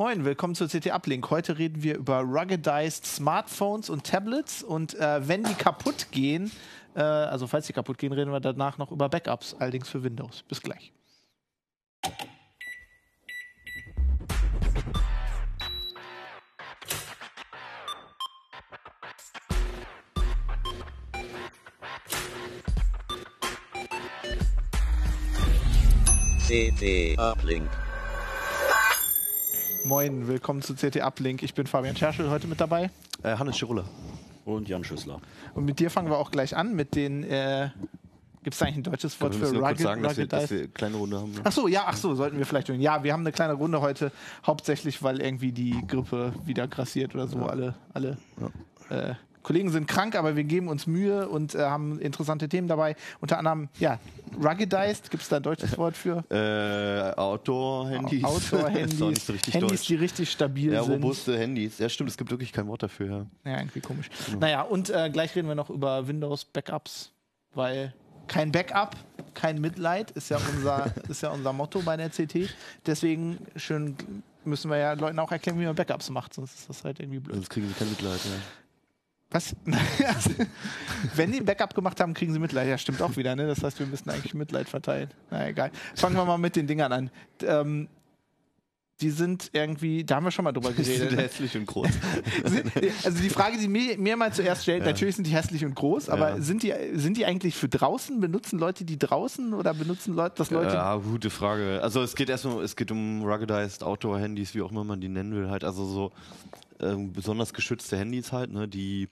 [0.00, 1.28] Moin, willkommen zur CT Uplink.
[1.28, 6.52] Heute reden wir über ruggedized Smartphones und Tablets und äh, wenn die kaputt gehen,
[6.94, 10.44] äh, also falls die kaputt gehen, reden wir danach noch über Backups, allerdings für Windows.
[10.44, 10.92] Bis gleich.
[26.46, 27.87] CT Uplink.
[29.88, 31.42] Moin, willkommen zu CT Uplink.
[31.42, 32.90] Ich bin Fabian Scherschel, heute mit dabei.
[33.22, 33.84] Äh, Hannes Schirulla.
[34.44, 35.18] Und Jan Schüssler.
[35.54, 37.24] Und mit dir fangen wir auch gleich an mit den.
[37.24, 37.70] Äh,
[38.42, 40.68] Gibt es eigentlich ein deutsches Wort für rugged, kurz sagen, dass wir, dass wir eine
[40.68, 41.32] kleine Runde haben.
[41.32, 41.40] Ne?
[41.42, 42.82] Ach so, ja, ach so, sollten wir vielleicht tun.
[42.82, 44.12] Ja, wir haben eine kleine Runde heute,
[44.46, 47.38] hauptsächlich, weil irgendwie die Grippe wieder grassiert oder so.
[47.46, 48.18] Alle, alle
[48.90, 52.96] äh, Kollegen sind krank, aber wir geben uns Mühe und äh, haben interessante Themen dabei.
[53.20, 53.98] Unter anderem, ja,
[54.42, 56.24] ruggedized, gibt es da ein deutsches Wort für?
[56.38, 58.24] Äh, Outdoor-Handys.
[58.24, 59.86] Outdoor-Handys, Handys, deutsch.
[59.86, 60.94] die richtig stabil ja, sind.
[60.94, 61.78] robuste Handys.
[61.78, 63.26] Ja, stimmt, es gibt wirklich kein Wort dafür.
[63.44, 63.52] Ja.
[63.52, 64.08] Ja, irgendwie komisch.
[64.38, 67.12] Naja, und äh, gleich reden wir noch über Windows-Backups,
[67.54, 67.94] weil
[68.28, 68.96] kein Backup,
[69.34, 72.54] kein Mitleid ist ja unser, ist ja unser Motto bei der CT.
[72.86, 73.96] Deswegen schön
[74.44, 77.18] müssen wir ja Leuten auch erklären, wie man Backups macht, sonst ist das halt irgendwie
[77.20, 77.34] blöd.
[77.34, 78.20] Sonst kriegen sie kein Mitleid.
[78.24, 78.30] Ja.
[79.30, 79.54] Was?
[81.14, 82.66] Wenn die ein Backup gemacht haben, kriegen sie Mitleid.
[82.68, 83.46] Ja, stimmt auch wieder, ne?
[83.46, 85.10] Das heißt, wir müssen eigentlich Mitleid verteilen.
[85.30, 85.70] Na egal.
[85.94, 87.10] Fangen wir mal mit den Dingern an.
[87.42, 87.88] Ähm,
[89.00, 91.18] die sind irgendwie, da haben wir schon mal drüber Die sind geredet.
[91.20, 91.86] hässlich und groß.
[93.04, 94.86] Also die Frage, die mir, mir mal zuerst stellt, Ja.
[94.86, 96.40] natürlich sind die hässlich und groß, aber Ja.
[96.40, 98.18] sind, die, sind die eigentlich für draußen?
[98.18, 100.74] Benutzen Leute die draußen oder benutzen Leute, das Leute.
[100.74, 101.80] Ja, gute Frage.
[101.80, 105.32] Also es geht erstmal, es geht um ruggedized Outdoor-Handys, wie auch immer man die nennen
[105.32, 105.62] will, halt.
[105.62, 106.10] Also so
[106.80, 109.08] ähm, besonders geschützte Handys halt, ne, die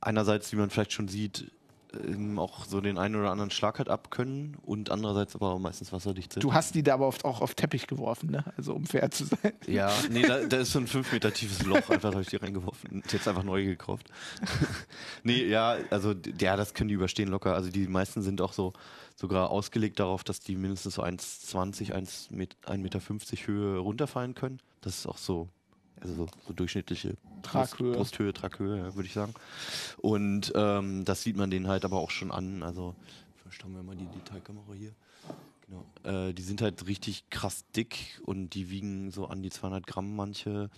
[0.00, 1.50] einerseits, wie man vielleicht schon sieht,
[1.94, 6.32] ähm, auch so den einen oder anderen Schlag halt abkönnen und andererseits aber meistens wasserdicht
[6.32, 6.42] sind.
[6.42, 8.44] Du hast die da aber oft auch auf Teppich geworfen, ne?
[8.56, 9.52] Also um fair zu sein.
[9.66, 12.36] Ja, nee, da, da ist so ein 5 Meter tiefes Loch, einfach habe ich die
[12.36, 13.02] reingeworfen.
[13.10, 14.08] Jetzt einfach neu gekauft.
[15.22, 17.54] nee, ja, also ja, das können die überstehen locker.
[17.54, 18.72] Also die meisten sind auch so
[19.14, 23.00] sogar ausgelegt darauf, dass die mindestens so 1,20, 1,50 Met- 1,50 Meter
[23.46, 24.60] Höhe runterfallen können.
[24.80, 25.48] Das ist auch so,
[26.02, 27.92] also so, so durchschnittliche Traghöhe.
[27.92, 29.34] Brusthöhe, Traghöhe, ja, würde ich sagen.
[29.98, 32.62] Und ähm, das sieht man denen halt aber auch schon an.
[32.62, 32.94] Also
[33.36, 34.92] vielleicht haben wir mal die Detailkamera hier.
[35.72, 36.28] Genau.
[36.28, 40.14] Äh, die sind halt richtig krass dick und die wiegen so an die 200 Gramm
[40.14, 40.68] manche.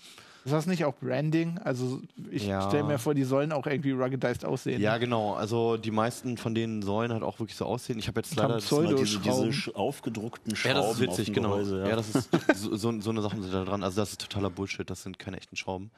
[0.44, 1.58] Ist das nicht auch Branding?
[1.58, 2.68] Also ich Ja.
[2.68, 4.80] stelle mir vor, die sollen auch irgendwie ruggedized aussehen.
[4.82, 5.32] Ja, genau.
[5.32, 7.98] Also die meisten von denen sollen halt auch wirklich so aussehen.
[7.98, 9.50] Ich habe jetzt leider das Pseudo- mal Diese, Schrauben.
[9.50, 11.48] diese aufgedruckten Ja, Schrauben das ist witzig, genau.
[11.50, 11.96] Gehäuse, ja.
[11.96, 13.82] das ist so, so, so eine Sache sind da dran.
[13.82, 14.88] Also das ist totaler Bullshit.
[14.88, 15.90] Das sind keine echten Schrauben.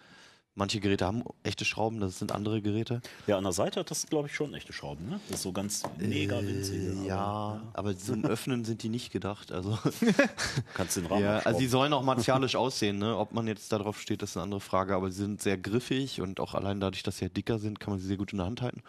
[0.59, 3.03] Manche Geräte haben echte Schrauben, das sind andere Geräte.
[3.27, 5.21] Ja, an der Seite hat das, glaube ich, schon echte Schrauben, ne?
[5.29, 6.93] Das ist so ganz mega winzige.
[7.03, 9.53] Äh, ja, aber zum Öffnen sind die nicht gedacht.
[9.53, 9.79] Also,
[10.75, 12.97] Kannst den Rahmen ja, also die sollen auch martialisch aussehen.
[12.97, 13.19] Ne?
[13.19, 14.95] Ob man jetzt darauf steht, ist eine andere Frage.
[14.95, 17.91] Aber sie sind sehr griffig und auch allein dadurch, dass sie halt dicker sind, kann
[17.93, 18.83] man sie sehr gut in der Hand halten.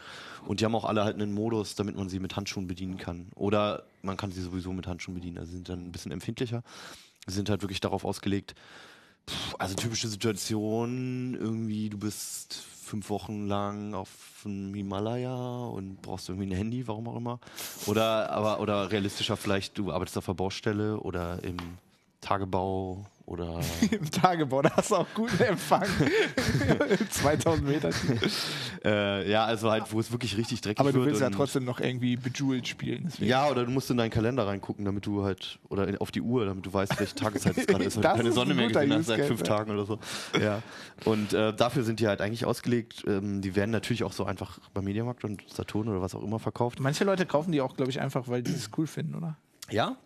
[0.45, 3.27] Und die haben auch alle halt einen Modus, damit man sie mit Handschuhen bedienen kann.
[3.35, 5.37] Oder man kann sie sowieso mit Handschuhen bedienen.
[5.37, 6.63] Also sie sind dann ein bisschen empfindlicher.
[7.25, 8.55] Sie sind halt wirklich darauf ausgelegt,
[9.57, 14.09] also typische Situation, irgendwie du bist fünf Wochen lang auf
[14.45, 17.39] dem Himalaya und brauchst irgendwie ein Handy, warum auch immer.
[17.85, 21.57] Oder aber oder realistischer vielleicht, du arbeitest auf der Baustelle oder im
[22.21, 23.59] Tagebau oder
[23.91, 25.83] Im Tagebau, da hast du auch guten Empfang.
[27.11, 27.89] 2000 Meter.
[28.85, 31.07] äh, ja, also halt, wo es wirklich richtig dreckig Aber du wird.
[31.09, 33.03] willst ja trotzdem noch irgendwie Bejeweled spielen.
[33.05, 33.29] Deswegen.
[33.29, 36.21] Ja, oder du musst in deinen Kalender reingucken, damit du halt, oder in- auf die
[36.21, 38.93] Uhr, damit du weißt, welche Tageszeit es gerade ist, Das keine ist Sonne mehr gesehen
[38.93, 39.43] hast seit fünf.
[39.43, 39.99] Tagen oder so.
[40.41, 40.61] Ja.
[41.05, 43.03] Und äh, dafür sind die halt eigentlich ausgelegt.
[43.07, 46.39] Ähm, die werden natürlich auch so einfach beim Mediamarkt und Saturn oder was auch immer
[46.39, 46.79] verkauft.
[46.79, 49.35] Manche Leute kaufen die auch, glaube ich, einfach, weil die es cool finden, oder?
[49.69, 49.97] Ja?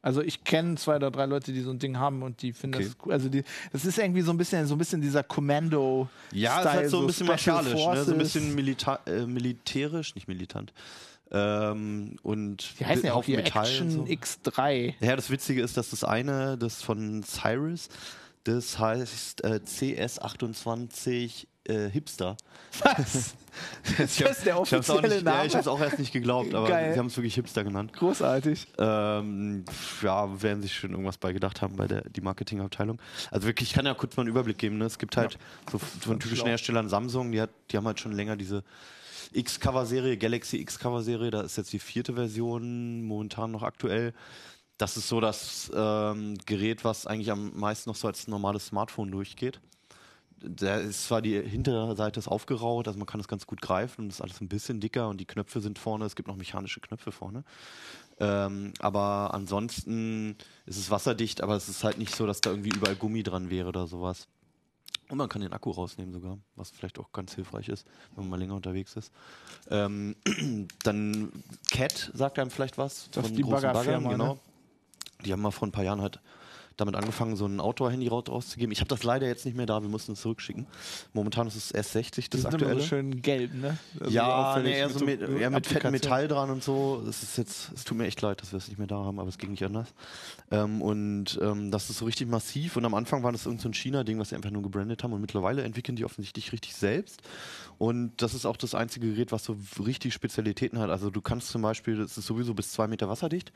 [0.00, 2.76] Also ich kenne zwei oder drei Leute, die so ein Ding haben und die finden
[2.76, 2.84] Okay.
[2.86, 3.12] das cool.
[3.12, 3.42] Also die,
[3.72, 6.08] das ist irgendwie so ein bisschen, so ein bisschen dieser Commando.
[6.32, 8.04] Ja, es ist halt so ein bisschen martialisch, ne?
[8.04, 10.72] so ein bisschen milita äh, militärisch, nicht militant.
[11.30, 14.04] Ähm, und Die heißen ja auch hier Metall Action so.
[14.04, 14.94] X3.
[15.00, 17.88] Ja, das Witzige ist, dass das eine, das von Cyrus,
[18.44, 22.36] das heißt äh, CS28 äh, Hipster.
[22.82, 23.34] Was?
[23.98, 25.46] das ist der Ich hab's auch offizielle Ja, Name?
[25.46, 26.92] ich habe es auch erst nicht geglaubt, aber Geil.
[26.92, 27.92] sie haben es wirklich Hipster genannt.
[27.92, 28.66] Großartig.
[28.78, 29.64] Ähm,
[30.02, 33.00] ja, werden sich schon irgendwas bei gedacht haben bei der die Marketingabteilung.
[33.30, 34.78] Also wirklich, ich kann ja kurz mal einen Überblick geben.
[34.78, 34.84] Ne?
[34.84, 35.38] Es gibt halt
[35.70, 36.46] so von typischen.
[36.46, 38.62] Herstellern Samsung, die, hat, die haben halt schon länger diese
[39.32, 44.14] X-Cover-Serie, Galaxy X-Cover-Serie, da ist jetzt die vierte Version momentan noch aktuell.
[44.78, 49.10] Das ist so das ähm, Gerät, was eigentlich am meisten noch so als normales Smartphone
[49.10, 49.60] durchgeht.
[50.40, 54.10] Da ist zwar die Hinterseite ist aufgeraut, also man kann es ganz gut greifen und
[54.10, 57.10] ist alles ein bisschen dicker und die Knöpfe sind vorne, es gibt noch mechanische Knöpfe
[57.10, 57.44] vorne.
[58.20, 60.36] Ähm, aber ansonsten
[60.66, 63.50] ist es wasserdicht, aber es ist halt nicht so, dass da irgendwie überall Gummi dran
[63.50, 64.28] wäre oder sowas.
[65.08, 68.30] Und man kann den Akku rausnehmen sogar, was vielleicht auch ganz hilfreich ist, wenn man
[68.30, 69.10] mal länger unterwegs ist.
[69.70, 70.16] Ähm,
[70.82, 71.32] dann
[71.70, 73.08] Cat sagt einem vielleicht was.
[73.10, 74.34] Das von die großen Baggerfirma, genau.
[74.34, 74.40] ne?
[75.24, 76.20] Die haben mal vor ein paar Jahren halt
[76.78, 78.72] damit angefangen, so ein Outdoor-Handy raus- rauszugeben.
[78.72, 80.66] Ich habe das leider jetzt nicht mehr da, wir mussten es zurückschicken.
[81.12, 82.80] Momentan ist es S60, Die das immer aktuelle.
[82.80, 83.76] so schön gelb, ne?
[84.00, 85.90] Also ja, nee, eher so mit, eher mit fettem.
[85.90, 87.04] Metall dran und so.
[87.08, 89.18] Es ist jetzt, es tut mir echt leid, dass wir es nicht mehr da haben,
[89.18, 89.88] aber es ging nicht anders.
[90.50, 92.76] Ähm, und ähm, das ist so richtig massiv.
[92.76, 95.12] Und am Anfang war das irgend so ein China-Ding, was sie einfach nur gebrandet haben.
[95.12, 97.20] Und mittlerweile entwickeln die offensichtlich richtig selbst.
[97.76, 100.90] Und das ist auch das einzige Gerät, was so richtig Spezialitäten hat.
[100.90, 103.52] Also du kannst zum Beispiel, das ist sowieso bis zwei Meter wasserdicht.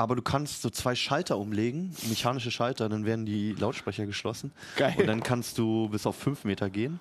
[0.00, 4.50] Aber du kannst so zwei Schalter umlegen, mechanische Schalter, dann werden die Lautsprecher geschlossen.
[4.76, 4.94] Geil.
[4.96, 7.00] Und dann kannst du bis auf fünf Meter gehen.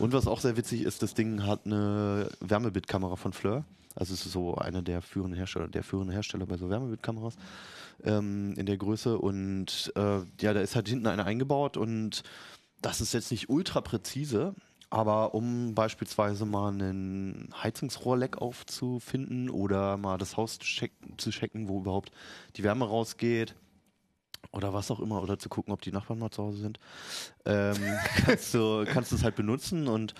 [0.00, 3.64] Und was auch sehr witzig ist, das Ding hat eine Wärmebildkamera von Fleur.
[3.94, 7.36] Also es ist so einer der führenden Hersteller, der führende Hersteller bei so Wärmebildkameras
[8.02, 9.18] ähm, in der Größe.
[9.18, 12.24] Und äh, ja, da ist halt hinten eine eingebaut und
[12.80, 14.56] das ist jetzt nicht ultra präzise,
[14.92, 21.66] aber um beispielsweise mal einen Heizungsrohrleck aufzufinden oder mal das Haus zu checken, zu checken,
[21.66, 22.12] wo überhaupt
[22.56, 23.54] die Wärme rausgeht
[24.50, 26.78] oder was auch immer, oder zu gucken, ob die Nachbarn mal zu Hause sind,
[27.46, 27.74] ähm,
[28.26, 30.12] kannst du kannst es halt benutzen und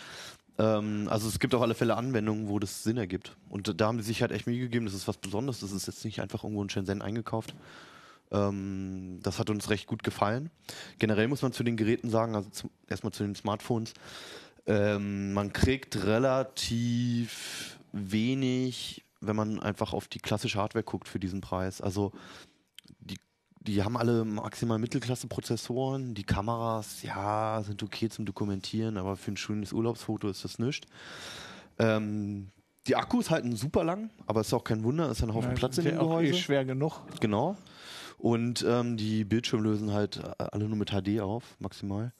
[0.58, 3.36] ähm, also es gibt auf alle Fälle Anwendungen, wo das Sinn ergibt.
[3.50, 5.86] Und da haben die sich halt echt Mühe gegeben, das ist was Besonderes, das ist
[5.86, 7.54] jetzt nicht einfach irgendwo in Shenzhen eingekauft.
[8.30, 10.50] Ähm, das hat uns recht gut gefallen.
[10.98, 13.92] Generell muss man zu den Geräten sagen, also zum, erstmal zu den Smartphones,
[14.66, 21.40] ähm, man kriegt relativ wenig, wenn man einfach auf die klassische Hardware guckt für diesen
[21.40, 21.80] Preis.
[21.80, 22.12] Also
[23.00, 23.18] die,
[23.60, 26.14] die haben alle maximal Mittelklasse-Prozessoren.
[26.14, 30.86] Die Kameras, ja, sind okay zum Dokumentieren, aber für ein schönes Urlaubsfoto ist das nichts.
[31.78, 32.48] Ähm,
[32.86, 35.78] die Akkus halten super lang, aber ist auch kein Wunder, ist ein Haufen Ja, Platz
[35.78, 36.40] in dem auch eh Gehäuse.
[36.40, 37.00] schwer genug.
[37.20, 37.56] Genau.
[38.18, 42.12] Und ähm, die Bildschirme lösen halt alle nur mit HD auf, maximal.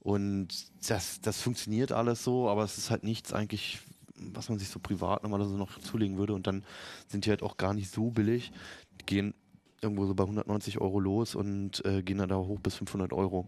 [0.00, 0.48] Und
[0.88, 3.80] das, das funktioniert alles so, aber es ist halt nichts eigentlich,
[4.14, 6.34] was man sich so privat normalerweise noch zulegen würde.
[6.34, 6.64] Und dann
[7.08, 8.52] sind die halt auch gar nicht so billig.
[9.00, 9.34] Die gehen
[9.80, 13.46] irgendwo so bei 190 Euro los und äh, gehen dann da hoch bis 500 Euro.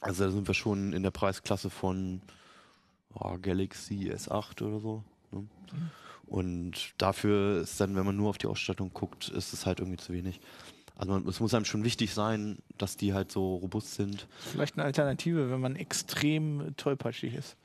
[0.00, 2.20] Also da sind wir schon in der Preisklasse von
[3.14, 5.04] oh, Galaxy S8 oder so.
[5.32, 5.46] Ne?
[6.26, 9.98] Und dafür ist dann, wenn man nur auf die Ausstattung guckt, ist es halt irgendwie
[9.98, 10.40] zu wenig.
[10.96, 14.28] Also man, es muss einem schon wichtig sein, dass die halt so robust sind.
[14.38, 17.56] Vielleicht eine Alternative, wenn man extrem tollpatschig ist.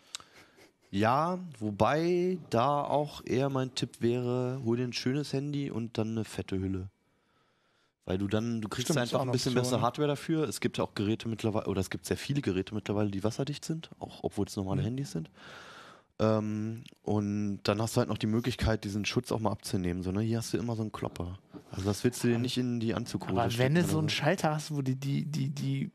[0.91, 6.09] Ja, wobei da auch eher mein Tipp wäre, hol dir ein schönes Handy und dann
[6.09, 6.89] eine fette Hülle.
[8.05, 10.49] Weil du dann, du kriegst Stimmt, einfach ein bisschen bessere Hardware dafür.
[10.49, 13.63] Es gibt ja auch Geräte mittlerweile, oder es gibt sehr viele Geräte mittlerweile, die wasserdicht
[13.63, 14.85] sind, auch obwohl es normale Mhm.
[14.85, 15.29] Handys sind.
[16.19, 20.03] Ähm, und dann hast du halt noch die Möglichkeit, diesen Schutz auch mal abzunehmen.
[20.03, 20.21] So, ne?
[20.21, 21.39] Hier hast du immer so einen Klopper.
[21.71, 24.51] Also das willst du dir nicht in die Anzughose Aber wenn du so einen Schalter
[24.51, 25.91] hast, wo die, die, die, die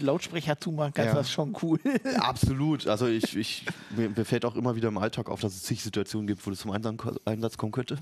[0.00, 1.14] Lautsprecher zumachen kannst, Ja.
[1.14, 1.78] das ist schon cool.
[2.18, 2.86] Absolut.
[2.86, 3.64] Also ich, ich
[3.96, 6.50] mir, mir fällt auch immer wieder im Alltag auf, dass es zig Situationen gibt, wo
[6.50, 7.98] das zum Einsatz kommen könnte.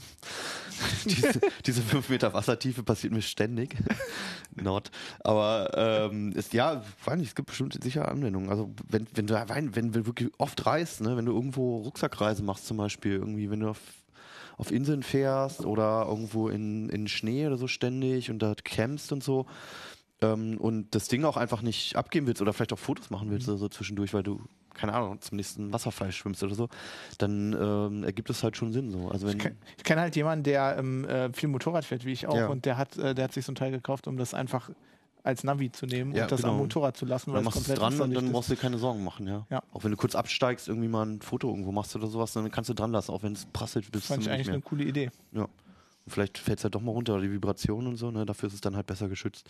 [1.05, 3.77] diese, diese fünf Meter Wassertiefe passiert mir ständig.
[4.55, 4.91] Not.
[5.21, 5.71] Aber
[6.11, 8.49] ähm, ist, ja, weiß nicht, es gibt bestimmt sicher Anwendungen.
[8.49, 12.47] Also wenn, wenn du wenn, wenn du wirklich oft reist, ne, wenn du irgendwo Rucksackreisen
[12.47, 13.81] machst zum Beispiel, irgendwie, wenn du auf
[14.59, 19.25] auf Inseln fährst oder irgendwo in, in Schnee oder so ständig und da campst und
[19.25, 19.47] so
[20.23, 23.49] ähm, und das Ding auch einfach nicht abgeben willst oder vielleicht auch Fotos machen willst
[23.49, 24.41] oder so zwischendurch, weil du,
[24.75, 26.69] keine Ahnung, zum nächsten Wasserfall schwimmst oder so,
[27.19, 29.09] dann ähm, ergibt es halt schon Sinn so.
[29.11, 32.13] Also wenn, Ich kenn- Ich kenne halt jemanden, der ähm, äh, viel Motorrad fährt, wie
[32.13, 32.47] ich auch, Ja.
[32.49, 34.71] und der hat, äh, der hat sich so ein Teil gekauft, um das einfach
[35.25, 36.55] als Navi zu nehmen Ja, und das genau.
[36.55, 38.33] am Motorrad zu lassen, dann weil machst du es dran und dann ist.
[38.33, 39.47] brauchst du dir keine Sorgen machen, ja.
[39.51, 39.63] Ja.
[39.73, 42.71] Auch wenn du kurz absteigst, irgendwie mal ein Foto irgendwo machst oder sowas, dann kannst
[42.71, 44.69] du dran lassen, auch wenn es prasselt bis Das fand ich eigentlich nicht eine mehr.
[44.69, 45.11] coole Idee.
[45.31, 45.43] Ja.
[45.45, 48.27] Und vielleicht fällt es halt doch mal runter, oder die Vibration und so, ne?
[48.27, 49.49] dafür ist es dann halt besser geschützt.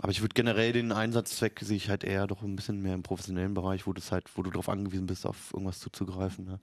[0.00, 3.02] Aber ich würde generell den Einsatzzweck sehe ich halt eher doch ein bisschen mehr im
[3.02, 6.60] professionellen Bereich, wo das halt, wo du darauf angewiesen bist, auf irgendwas zuzugreifen, ne?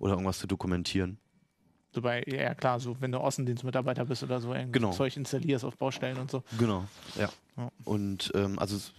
[0.00, 1.18] Oder irgendwas zu dokumentieren.
[1.94, 4.92] Wobei, ja klar, so wenn du Außendienstmitarbeiter bist oder so, irgendwie Genau.
[4.92, 6.42] Zeug installierst auf Baustellen und so.
[6.58, 6.84] Genau,
[7.16, 7.28] ja.
[7.56, 7.70] Ja.
[7.84, 8.92] Und ähm, also es,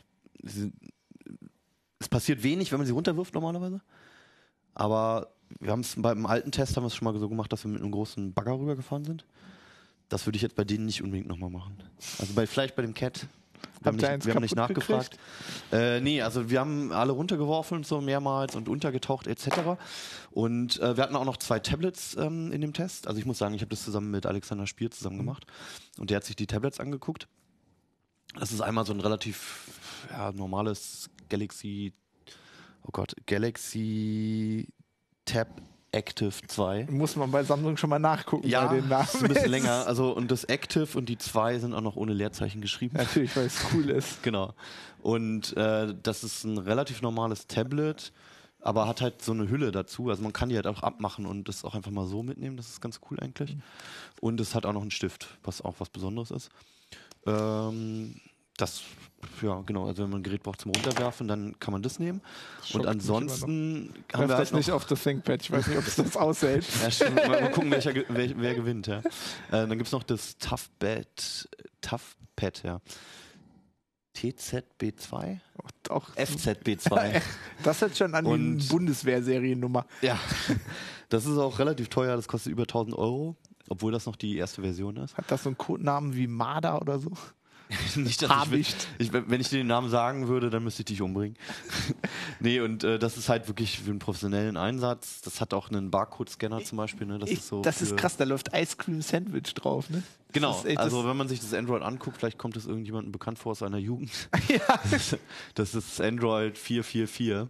[1.99, 3.81] es passiert wenig, wenn man sie runterwirft normalerweise.
[4.75, 7.63] Aber wir haben es beim alten Test haben wir es schon mal so gemacht, dass
[7.65, 9.25] wir mit einem großen Bagger rübergefahren sind.
[10.09, 11.81] Das würde ich jetzt bei denen nicht unbedingt nochmal machen.
[12.19, 13.27] Also bei vielleicht bei dem Cat.
[13.81, 15.17] Wir haben Habt nicht, wir haben nicht nachgefragt.
[15.71, 19.77] Äh, nee, also wir haben alle runtergeworfen so mehrmals und untergetaucht etc.
[20.31, 23.07] Und äh, wir hatten auch noch zwei Tablets ähm, in dem Test.
[23.07, 25.45] Also ich muss sagen, ich habe das zusammen mit Alexander Spier zusammen gemacht.
[25.97, 27.27] Und der hat sich die Tablets angeguckt.
[28.39, 29.67] Das ist einmal so ein relativ
[30.09, 31.93] ja, normales Galaxy,
[32.83, 34.67] oh Gott, Galaxy
[35.25, 35.61] Tab
[35.93, 36.87] Active 2.
[36.89, 39.03] Muss man bei Samsung schon mal nachgucken Ja, bei den Namen.
[39.05, 39.85] ist ein bisschen länger.
[39.87, 42.97] Also, und das Active und die 2 sind auch noch ohne Leerzeichen geschrieben.
[42.97, 44.21] Natürlich, weil es cool ist.
[44.23, 44.53] Genau.
[45.01, 48.11] Und äh, das ist ein relativ normales Tablet,
[48.61, 50.09] aber hat halt so eine Hülle dazu.
[50.09, 52.55] Also man kann die halt auch abmachen und das auch einfach mal so mitnehmen.
[52.57, 53.55] Das ist ganz cool eigentlich.
[54.21, 56.49] Und es hat auch noch einen Stift, was auch was Besonderes ist.
[57.25, 58.15] Ähm,
[58.57, 58.83] das,
[59.41, 59.87] ja, genau.
[59.87, 62.21] Also wenn man ein Gerät braucht zum Runterwerfen, dann kann man das nehmen.
[62.63, 65.41] schockt Und ansonsten Werf haben wir das halt noch nicht auf das ThinkPad.
[65.41, 66.65] Ich weiß nicht, ob es das aushält.
[66.99, 67.09] ja.
[67.09, 68.87] Mal, mal gucken, welcher, wer, wer gewinnt.
[68.87, 68.99] Ja.
[68.99, 69.03] Äh,
[69.51, 71.47] dann gibt es noch das ToughPad,
[71.81, 72.81] ToughPad, ja.
[74.15, 75.39] TZB2?
[75.89, 77.21] Auch, FZB2.
[77.63, 79.85] das hört schon an Und- Bundeswehrseriennummer.
[80.01, 80.17] ja.
[81.09, 83.35] Das ist auch relativ teuer, das kostet über 1000 Euro,
[83.69, 85.15] obwohl das noch die erste Version ist.
[85.15, 87.11] Hat das so einen Codenamen wie Marder oder so?
[87.95, 88.87] Nicht, dass Habicht.
[88.97, 91.37] ich, ich, wenn ich dir den Namen sagen würde, dann müsste ich dich umbringen.
[92.39, 95.21] nee, und äh, das ist halt wirklich für einen professionellen Einsatz.
[95.21, 97.07] Das hat auch einen Barcode-Scanner zum Beispiel.
[97.07, 97.19] Ne?
[97.19, 100.03] Das, Ich, ist, so das ist krass, da läuft Ice Cream Sandwich drauf, ne?
[100.27, 103.11] Das Genau, ist das- also wenn man sich das Android anguckt, vielleicht kommt es irgendjemandem
[103.11, 104.11] bekannt vor aus seiner Jugend.
[104.47, 104.79] ja.
[105.55, 107.47] Das ist Android 444.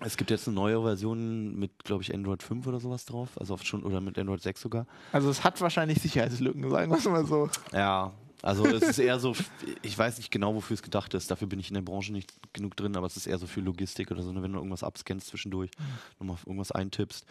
[0.00, 3.30] Es gibt jetzt eine neue Version mit, glaube ich, Android 5 oder sowas drauf.
[3.38, 4.86] Also oft schon, oder mit Android 6 sogar.
[5.12, 7.48] Also es hat wahrscheinlich Sicherheitslücken, sagen wir es mal so.
[7.72, 9.34] Ja, also es ist eher so,
[9.82, 11.30] ich weiß nicht genau, wofür es gedacht ist.
[11.30, 13.60] Dafür bin ich in der Branche nicht genug drin, aber es ist eher so für
[13.60, 15.70] Logistik oder so, ne, wenn du irgendwas abscannst zwischendurch,
[16.18, 17.24] nochmal irgendwas eintippst.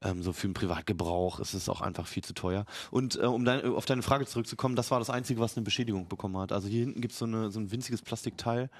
[0.00, 2.64] Ähm, so für den Privatgebrauch ist es auch einfach viel zu teuer.
[2.90, 6.08] Und äh, um dein, auf deine Frage zurückzukommen, das war das Einzige, was eine Beschädigung
[6.08, 6.52] bekommen hat.
[6.52, 8.70] Also hier hinten gibt so es so ein winziges Plastikteil,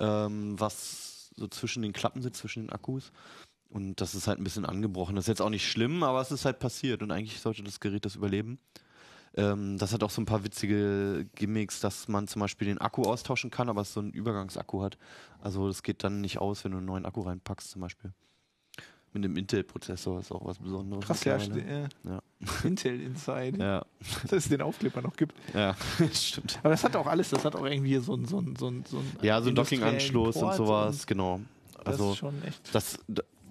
[0.00, 3.12] ähm, was so zwischen den Klappen sitzt, zwischen den Akkus.
[3.70, 5.14] Und das ist halt ein bisschen angebrochen.
[5.14, 7.80] Das ist jetzt auch nicht schlimm, aber es ist halt passiert und eigentlich sollte das
[7.80, 8.58] Gerät das überleben.
[9.38, 13.02] Ähm, das hat auch so ein paar witzige Gimmicks, dass man zum Beispiel den Akku
[13.04, 14.98] austauschen kann, aber es so einen Übergangsakku hat.
[15.40, 18.12] Also das geht dann nicht aus, wenn du einen neuen Akku reinpackst zum Beispiel.
[19.14, 21.04] Mit dem Intel-Prozessor ist auch was Besonderes.
[21.06, 22.20] Krass, ja, äh, Ja.
[22.62, 23.84] Intel Inside, Ja,
[24.24, 25.34] dass es den Aufkleber noch gibt.
[25.54, 25.74] ja,
[26.12, 26.58] stimmt.
[26.60, 28.84] Aber das hat auch alles, das hat auch irgendwie so ein, so ein, so ein,
[28.86, 31.40] so ein Ja, so ein Docking-Anschluss und sowas, genau.
[31.76, 32.74] Das Also ist schon echt.
[32.74, 32.98] das,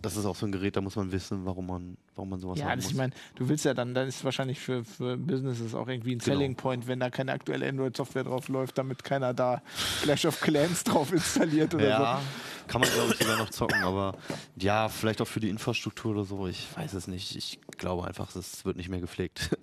[0.02, 2.60] das ist auch so ein Gerät, da muss man wissen, warum man, warum man sowas
[2.60, 2.92] Ja, haben muss.
[2.92, 6.20] ich meine, du willst ja dann, dann ist wahrscheinlich für, für Businesses auch irgendwie ein
[6.20, 6.36] Genau.
[6.38, 9.62] Selling Point, wenn da keine aktuelle Android-Software drauf läuft, damit keiner da
[10.04, 12.22] Clash of Clans drauf installiert oder Ja,
[12.68, 14.16] kann man glaube ich sogar noch zocken, aber
[14.56, 17.36] ja, vielleicht auch für die Infrastruktur oder so, ich weiß es nicht.
[17.36, 19.50] Ich glaube einfach, es wird nicht mehr gepflegt.
[19.52, 19.58] so.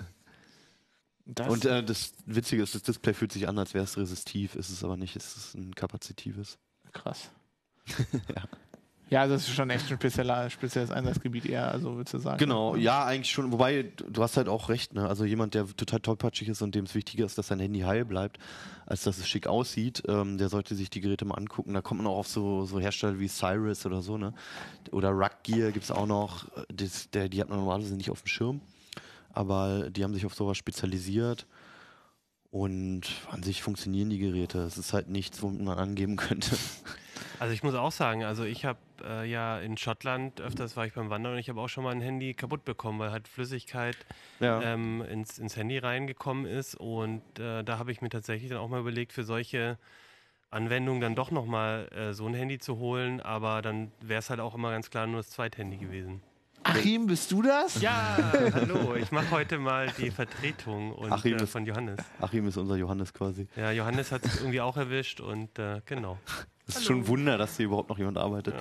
[1.27, 4.55] Das, Und äh, das Witzige ist, das Display fühlt sich an, als wäre es resistiv,
[4.57, 6.59] ist es aber nicht, es ist ein kapazitives.
[6.93, 7.31] krass.
[8.35, 8.45] Ja.
[9.15, 12.39] Ja, das ist schon echt ein spezieller, spezielles Einsatzgebiet eher, also würdest du sagen.
[12.39, 13.53] Genau, ja, eigentlich schon.
[13.53, 15.09] Wobei, du hast halt auch recht, ne?
[15.09, 18.05] Also jemand, der total tollpatschig ist und dem es wichtiger ist, dass sein Handy heil
[18.05, 18.39] bleibt,
[18.87, 21.75] als dass es schick aussieht, ähm, der sollte sich die Geräte mal angucken.
[21.75, 24.35] Da kommt man auch auf so, so Hersteller wie Cyrus oder so, ne?
[24.91, 26.49] Oder Ruggear gibt es auch noch.
[26.67, 28.63] Das, der, die hat man normalerweise nicht auf dem Schirm.
[29.33, 31.47] Aber die haben sich auf sowas spezialisiert.
[32.51, 34.59] Und an sich funktionieren die Geräte.
[34.63, 36.57] Es ist halt nichts, womit man angeben könnte.
[37.39, 40.95] Also ich muss auch sagen, also ich habe äh, ja in Schottland, öfters war ich
[40.95, 43.97] beim Wandern und ich habe auch schon mal ein Handy kaputt bekommen, weil halt Flüssigkeit
[44.41, 44.61] Ja.
[44.63, 48.69] ähm, ins, ins Handy reingekommen ist und äh, da habe ich mir tatsächlich dann auch
[48.69, 49.79] mal überlegt, für solche
[50.51, 54.39] Anwendungen dann doch nochmal äh, so ein Handy zu holen, aber dann wäre es halt
[54.41, 56.23] auch immer ganz klar nur das Zweithandy gewesen.
[56.67, 57.79] Achim, bist du das?
[57.83, 58.17] Ja,
[58.55, 62.01] hallo, ich mache heute mal die Vertretung und, Achim äh, von Johannes.
[62.21, 63.47] Achim ist unser Johannes quasi.
[63.55, 66.19] Ja, Johannes hat es irgendwie auch erwischt und äh, genau.
[66.67, 68.55] Es ist schon ein Wunder, dass hier überhaupt noch jemand arbeitet.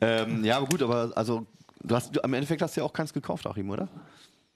[0.00, 0.22] Ja.
[0.22, 1.46] Ähm, ja, aber gut, aber also
[1.82, 3.88] du hast du, am Endeffekt hast du ja auch keins gekauft, Achim, oder?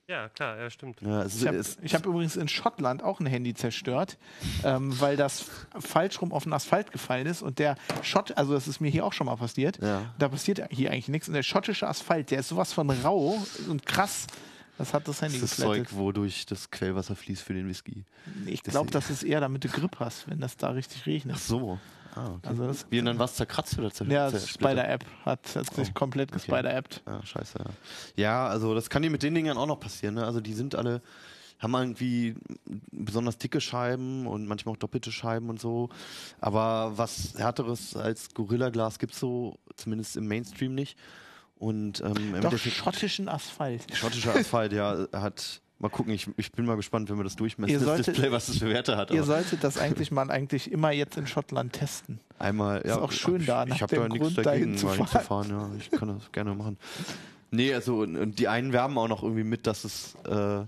[0.09, 1.01] Ja, klar, ja, stimmt.
[1.03, 4.19] Ja, es Ich habe hab übrigens in Schottland auch ein Handy zerstört,
[4.65, 5.45] ähm, weil das
[5.79, 9.05] falsch rum auf den Asphalt gefallen ist und der Schott, also das ist mir hier
[9.07, 10.13] auch schon mal passiert, Ja.
[10.19, 13.87] da passiert hier eigentlich nichts und der schottische Asphalt, der ist sowas von rau und
[13.87, 14.27] krass,
[14.79, 18.05] das hat das Handy das ist das Zeug, wodurch das Quellwasser fließt für den Whisky.
[18.47, 21.37] Ich glaube, das ist eher, damit du Grip hast, wenn das da richtig regnet.
[21.39, 21.79] Ach so.
[22.15, 22.49] Ah, okay.
[22.49, 24.31] Also das, Wie und dann was zerkratzt oder zer ja?
[24.37, 26.39] Spider-App hat, hat sich Oh, komplett okay.
[26.39, 27.03] gespider-appt.
[27.07, 27.59] Ja, scheiße.
[27.59, 27.65] Ja.
[28.17, 30.15] ja, also das kann dir mit den Dingern auch noch passieren.
[30.15, 30.25] Ne?
[30.25, 31.03] Also die sind alle,
[31.59, 32.35] haben irgendwie
[32.91, 35.89] besonders dicke Scheiben und manchmal auch doppelte Scheiben und so.
[36.41, 40.99] Aber was härteres als Gorilla Glas gibt es so, zumindest im Mainstream nicht.
[41.57, 43.85] Und ähm, Doch, schottischen Asphalt.
[43.95, 45.61] Schottischer Asphalt, ja, hat.
[45.81, 48.31] Mal gucken, ich, ich bin mal gespannt, wenn wir das durchmessen, Ihr das solltet- Display,
[48.31, 49.11] was das für Werte hat.
[49.11, 52.21] Ihr Aber solltet das eigentlich mal eigentlich immer jetzt in Schottland testen.
[52.39, 54.97] einmal, ja, auch schön ich, da, Ich nach habe da dem nichts dagegen, zu mal
[54.99, 55.49] hinzufahren.
[55.51, 56.77] Ja, ich kann das gerne machen.
[57.51, 60.65] Nee, also und, und die einen werben auch noch irgendwie mit, dass es äh,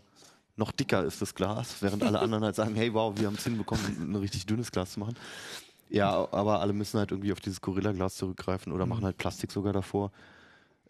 [0.57, 3.45] noch dicker ist, das Glas, während alle anderen halt sagen, hey, wow, wir haben es
[3.45, 5.14] hinbekommen, ein richtig dünnes Glas zu machen.
[5.90, 8.90] Ja, aber alle müssen halt irgendwie auf dieses Gorilla-Glas zurückgreifen oder Mhm.
[8.90, 10.11] machen halt Plastik sogar davor.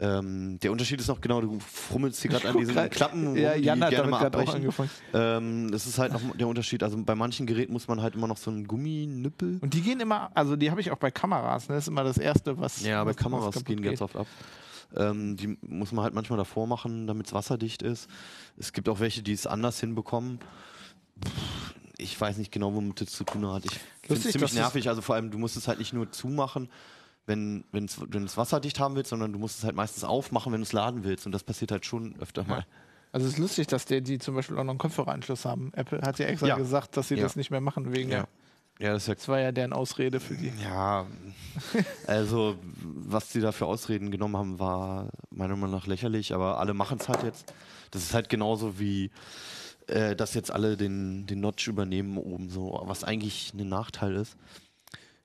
[0.01, 3.55] Ähm, der Unterschied ist noch genau, du fummelst hier gerade an diesen grad- Klappen, Ja,
[3.55, 4.91] die Jan hat gerne damit mal gerade auch angefangen.
[5.15, 6.83] Ähm, das ist halt noch der Unterschied.
[6.83, 9.59] Also bei manchen Geräten muss man halt immer noch so einen Gumminüppel.
[9.61, 11.77] Und die gehen immer, also die habe ich auch bei Kameras, ne?
[11.77, 12.83] Das ist immer das Erste, was.
[12.85, 13.93] Ja, bei Kameras gehen geht.
[13.93, 14.27] ganz oft ab.
[14.97, 18.09] Ähm, die muss man halt manchmal davor machen, damit es wasserdicht ist.
[18.59, 20.41] Es gibt auch welche, die es anders hinbekommen.
[21.25, 23.65] Pff, Ich weiß nicht genau, womit das zu tun hat.
[23.65, 23.71] Ich
[24.07, 24.89] finde es ziemlich nervig.
[24.89, 26.69] Also vor allem, du musst es halt nicht nur zumachen,
[27.26, 30.52] wenn wenn es wenn es wasserdicht haben willst, sondern du musst es halt meistens aufmachen,
[30.52, 31.26] wenn du es laden willst.
[31.26, 32.67] Und das passiert halt schon öfter mal.
[33.12, 35.71] Also es ist lustig, dass der, die zum Beispiel auch noch einen Kopfhöreranschluss haben.
[35.75, 36.57] Apple hat ja extra Ja.
[36.57, 37.23] gesagt, dass sie Ja.
[37.23, 38.11] das nicht mehr machen wegen.
[38.11, 38.26] Ja.
[38.81, 40.50] Ja, das ja Das war ja deren Ausrede für die.
[40.62, 41.07] Ja,
[42.07, 46.75] also was sie da für Ausreden genommen haben, war meiner Meinung nach lächerlich, aber alle
[46.75, 47.52] machen es halt jetzt.
[47.91, 49.11] Das ist halt genauso wie,
[49.88, 54.37] äh, dass jetzt alle den, den Notch übernehmen oben, so, was eigentlich ein Nachteil ist.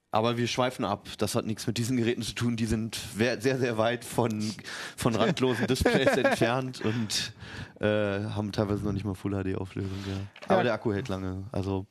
[0.09, 1.07] Aber wir schweifen ab.
[1.17, 2.55] Das hat nichts mit diesen Geräten zu tun.
[2.55, 4.53] Die sind sehr, sehr weit von,
[4.95, 7.33] von randlosen Displays entfernt und
[7.81, 9.97] äh, haben teilweise noch nicht mal Full HD-Auflösung.
[10.07, 10.45] Ja.
[10.47, 10.63] Aber Ja.
[10.63, 11.43] der Akku hält lange.
[11.51, 11.85] Also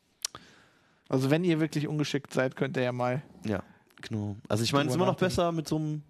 [1.09, 3.23] Also wenn ihr wirklich ungeschickt seid, könnt ihr ja mal.
[3.45, 3.63] Ja,
[4.01, 4.37] genau.
[4.49, 6.03] Also ich meine, es ist immer noch besser, mit so einem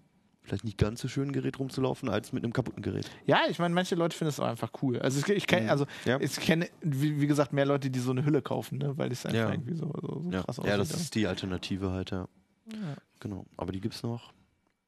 [0.47, 3.09] vielleicht nicht ganz so schönen Gerät rumzulaufen, als mit einem kaputten Gerät.
[3.25, 4.99] Ja, ich meine, manche Leute finden es auch einfach cool.
[4.99, 6.09] Also ich, ich kenne, also Mhm.
[6.11, 6.19] Ja.
[6.19, 8.97] ich kenne, wie, wie gesagt, mehr Leute, die so eine Hülle kaufen, ne?
[8.97, 9.51] weil es einfach Ja.
[9.51, 11.01] irgendwie so, so, so Ja, krass ja das aussieht.
[11.03, 12.27] ist die Alternative halt, ja.
[12.71, 12.77] Ja.
[13.19, 13.45] Genau.
[13.57, 14.33] Aber die gibt's noch.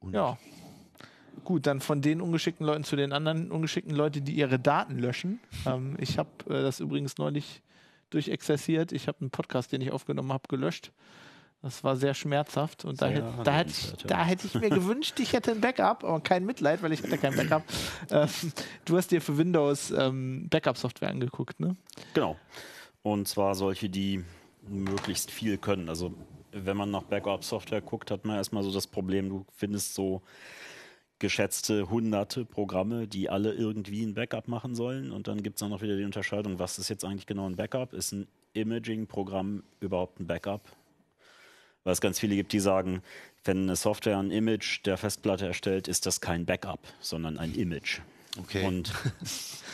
[0.00, 0.38] Und Ja.
[1.44, 5.40] Gut, dann von den ungeschickten Leuten zu den anderen ungeschickten Leuten, die ihre Daten löschen.
[5.66, 7.62] ähm, ich habe äh, das übrigens neulich
[8.10, 8.92] durchexerziert.
[8.92, 10.92] Ich habe einen Podcast, den ich aufgenommen habe, gelöscht.
[11.62, 14.70] Das war sehr schmerzhaft und da, Sehr hätt, da, hätte ich, da hätte ich mir
[14.70, 17.62] gewünscht, ich hätte ein Backup, aber kein Mitleid, weil ich hatte kein Backup.
[18.10, 18.28] ähm,
[18.86, 21.76] du hast dir für Windows ähm, Backup-Software angeguckt, ne?
[22.14, 22.36] Genau.
[23.02, 24.24] Und zwar solche, die
[24.66, 25.90] möglichst viel können.
[25.90, 26.14] Also
[26.52, 30.22] wenn man nach Backup-Software guckt, hat man erstmal so das Problem, du findest so
[31.18, 35.12] geschätzte hunderte Programme, die alle irgendwie ein Backup machen sollen.
[35.12, 37.56] Und dann gibt es dann noch wieder die Unterscheidung, was ist jetzt eigentlich genau ein
[37.56, 37.92] Backup?
[37.92, 40.62] Ist ein Imaging-Programm überhaupt ein Backup?
[41.84, 43.02] Weil es ganz viele gibt, die sagen,
[43.44, 48.00] wenn eine Software ein Image der Festplatte erstellt, ist das kein Backup, sondern ein Image.
[48.38, 48.64] Okay.
[48.64, 48.92] Und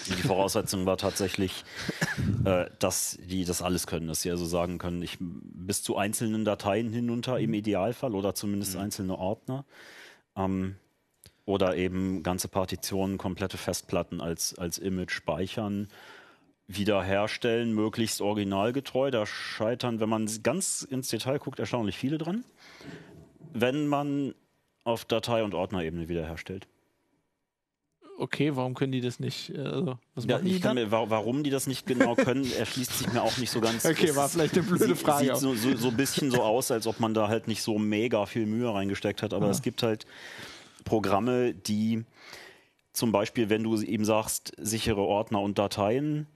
[0.08, 1.64] die Voraussetzung war tatsächlich,
[2.44, 6.44] äh, dass die das alles können, dass sie also sagen können, ich bis zu einzelnen
[6.44, 9.64] Dateien hinunter im Idealfall oder zumindest einzelne Ordner.
[10.36, 10.76] Ähm,
[11.44, 15.88] oder eben ganze Partitionen, komplette Festplatten als, als Image speichern,
[16.68, 19.10] wiederherstellen, möglichst originalgetreu.
[19.10, 22.44] Da scheitern, wenn man ganz ins Detail guckt, erstaunlich viele dran.
[23.52, 24.34] Wenn man
[24.84, 26.66] auf Datei- und Ordnerebene wiederherstellt.
[28.18, 29.50] Okay, warum können die das nicht?
[29.54, 33.12] äh, Also, was Ja, die mir, wa- warum die das nicht genau können, erschließt sich
[33.12, 33.84] mir auch nicht so ganz.
[33.84, 35.26] Okay, war vielleicht eine blöde sieht, Frage.
[35.26, 37.78] Sieht so, so, so ein bisschen so aus, als ob man da halt nicht so
[37.78, 39.34] mega viel Mühe reingesteckt hat.
[39.34, 39.50] Aber Ja.
[39.52, 40.06] es gibt halt
[40.84, 42.04] Programme, die
[42.94, 46.26] zum Beispiel, wenn du eben sagst, sichere Ordner und Dateien,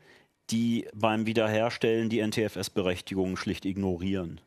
[0.50, 4.40] die beim Wiederherstellen die NTFS-Berechtigungen schlicht ignorieren.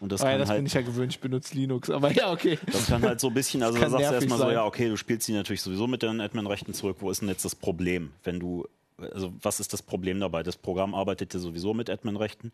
[0.00, 2.30] Und das Ah, ja, das bin halt ich ja gewöhnt, ich benutze Linux, aber ja,
[2.30, 2.58] okay.
[2.66, 4.54] das kann halt so ein bisschen, also da sagst du erstmal so, sein.
[4.54, 6.98] ja, okay, du spielst sie natürlich sowieso mit deinen Admin-Rechten zurück.
[7.00, 8.12] Wo ist denn jetzt das Problem?
[8.22, 8.68] Wenn du,
[8.98, 10.42] also was ist das Problem dabei?
[10.42, 12.52] Das Programm arbeitet ja sowieso mit Admin-Rechten.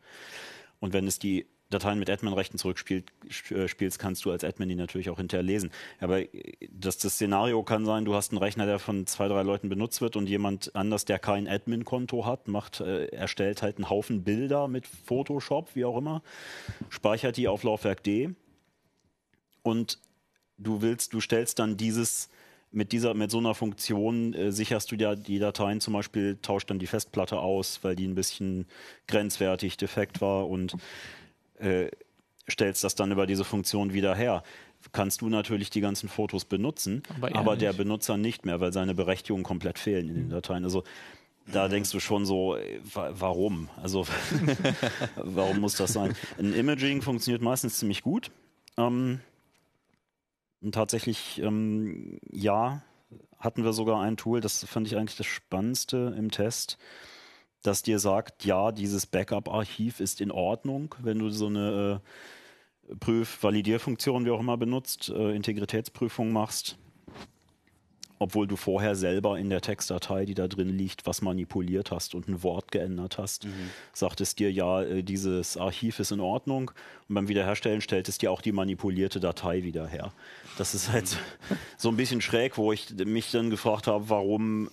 [0.81, 4.75] Und wenn es die Dateien mit Admin-Rechten zurückspielt, sch- äh, kannst du als Admin die
[4.75, 5.71] natürlich auch hinterher lesen.
[5.99, 6.29] Aber äh,
[6.71, 10.01] das, das Szenario kann sein, du hast einen Rechner, der von zwei, drei Leuten benutzt
[10.01, 14.69] wird und jemand anders, der kein Admin-Konto hat, macht, äh, erstellt halt einen Haufen Bilder
[14.69, 16.23] mit Photoshop, wie auch immer,
[16.91, 18.31] speichert die auf Laufwerk D
[19.63, 19.99] und
[20.59, 22.29] du willst, du stellst dann dieses
[22.71, 26.71] mit dieser, mit so einer Funktion äh, sicherst du ja die Dateien zum Beispiel, tauscht
[26.71, 28.67] dann die Festplatte aus, weil die ein bisschen
[29.07, 30.77] grenzwertig defekt war und
[31.65, 31.91] äh,
[32.51, 34.43] stellst das dann über diese Funktion wieder her.
[34.93, 37.73] Kannst du natürlich die ganzen Fotos benutzen, Aber aber, er der.
[37.73, 40.63] Benutzer nicht mehr, weil seine Berechtigungen komplett fehlen in den Dateien.
[40.65, 40.85] Also
[41.51, 43.71] da denkst du schon so, äh, wa- warum?
[43.83, 44.07] Also
[45.17, 46.15] warum muss das sein?
[46.39, 48.31] Ein Imaging funktioniert meistens ziemlich gut.
[48.77, 49.21] Ähm,
[50.61, 52.83] und tatsächlich, ähm, ja,
[53.39, 56.79] hatten wir sogar ein Tool, das fand ich eigentlich das Spannendste im Test,
[57.65, 62.01] das dir sagt, ja, dieses Backup-Archiv ist in Ordnung, wenn du so eine
[62.91, 66.77] äh, Prüf-Validierfunktion, wie auch immer, benutzt, äh, Integritätsprüfung machst,
[68.19, 72.29] obwohl du vorher selber in der Textdatei, die da drin liegt, was manipuliert hast und
[72.29, 73.47] ein Wort geändert hast,
[73.93, 76.71] sagt es dir, ja, äh, dieses Archiv ist in Ordnung.
[77.09, 80.13] Und beim Wiederherstellen stellt es dir auch die manipulierte Datei wieder her.
[80.59, 81.17] Das ist halt so-
[81.79, 84.71] so ein bisschen schräg, wo ich mich dann gefragt habe, warum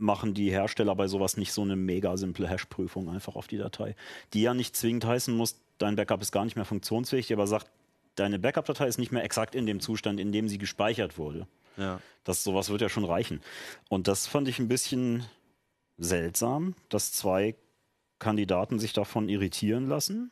[0.00, 3.94] machen die Hersteller bei sowas nicht so eine mega simple Hash-Prüfung einfach auf die Datei,
[4.32, 7.46] die ja nicht zwingend heißen muss, dein Backup ist gar nicht mehr funktionsfähig, die aber
[7.46, 7.70] sagt,
[8.14, 11.46] deine Backup-Datei ist nicht mehr exakt in dem Zustand, in dem sie gespeichert wurde.
[11.76, 12.00] Ja.
[12.24, 13.40] Das sowas wird ja schon reichen.
[13.88, 15.24] Und das fand ich ein bisschen
[15.96, 17.54] seltsam, dass zwei
[18.18, 20.30] Kandidaten sich davon irritieren lassen.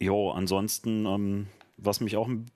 [0.00, 2.46] Jo, ansonsten, ähm, was mich auch ein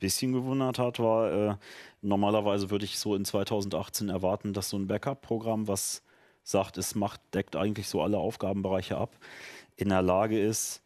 [0.00, 1.56] bisschen gewundert hat, war, äh,
[2.02, 6.02] normalerweise würde ich so in 2018 erwarten, dass so ein Backup-Programm, was
[6.42, 9.16] sagt, es macht, deckt eigentlich so alle Aufgabenbereiche ab,
[9.76, 10.82] in der Lage ist,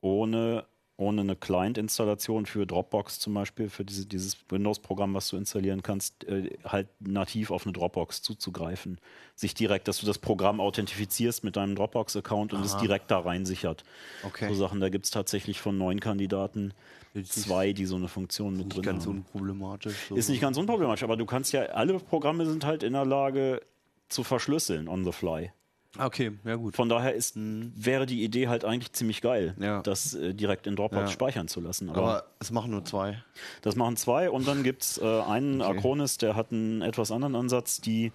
[0.00, 0.64] ohne
[0.98, 6.24] ohne eine Client-Installation für Dropbox zum Beispiel, für diese, dieses Windows-Programm, was du installieren kannst,
[6.24, 8.98] äh, halt nativ auf eine Dropbox zuzugreifen.
[9.36, 13.46] Sich direkt, dass du das Programm authentifizierst mit deinem Dropbox-Account und es direkt da rein
[13.46, 13.84] sichert.
[14.24, 14.48] Okay.
[14.48, 16.74] So Sachen, da gibt es tatsächlich von neun Kandidaten
[17.22, 19.18] zwei, die so eine Funktion mit Nicht drin ganz haben.
[19.18, 19.94] unproblematisch.
[20.08, 20.16] So.
[20.16, 23.62] Ist nicht ganz unproblematisch, aber du kannst ja, alle Programme sind halt in der Lage
[24.08, 25.52] zu verschlüsseln on the fly.
[25.98, 26.76] Okay, ja gut.
[26.76, 29.80] Von daher ist, wäre die Idee halt eigentlich ziemlich geil, Ja.
[29.82, 31.08] das äh, direkt in Dropbox Ja.
[31.08, 31.88] speichern zu lassen.
[31.90, 33.22] Aber es machen nur zwei.
[33.62, 35.78] Das machen zwei und dann gibt es äh, einen Okay.
[35.78, 37.80] Acronis, der hat einen etwas anderen Ansatz.
[37.80, 38.12] Die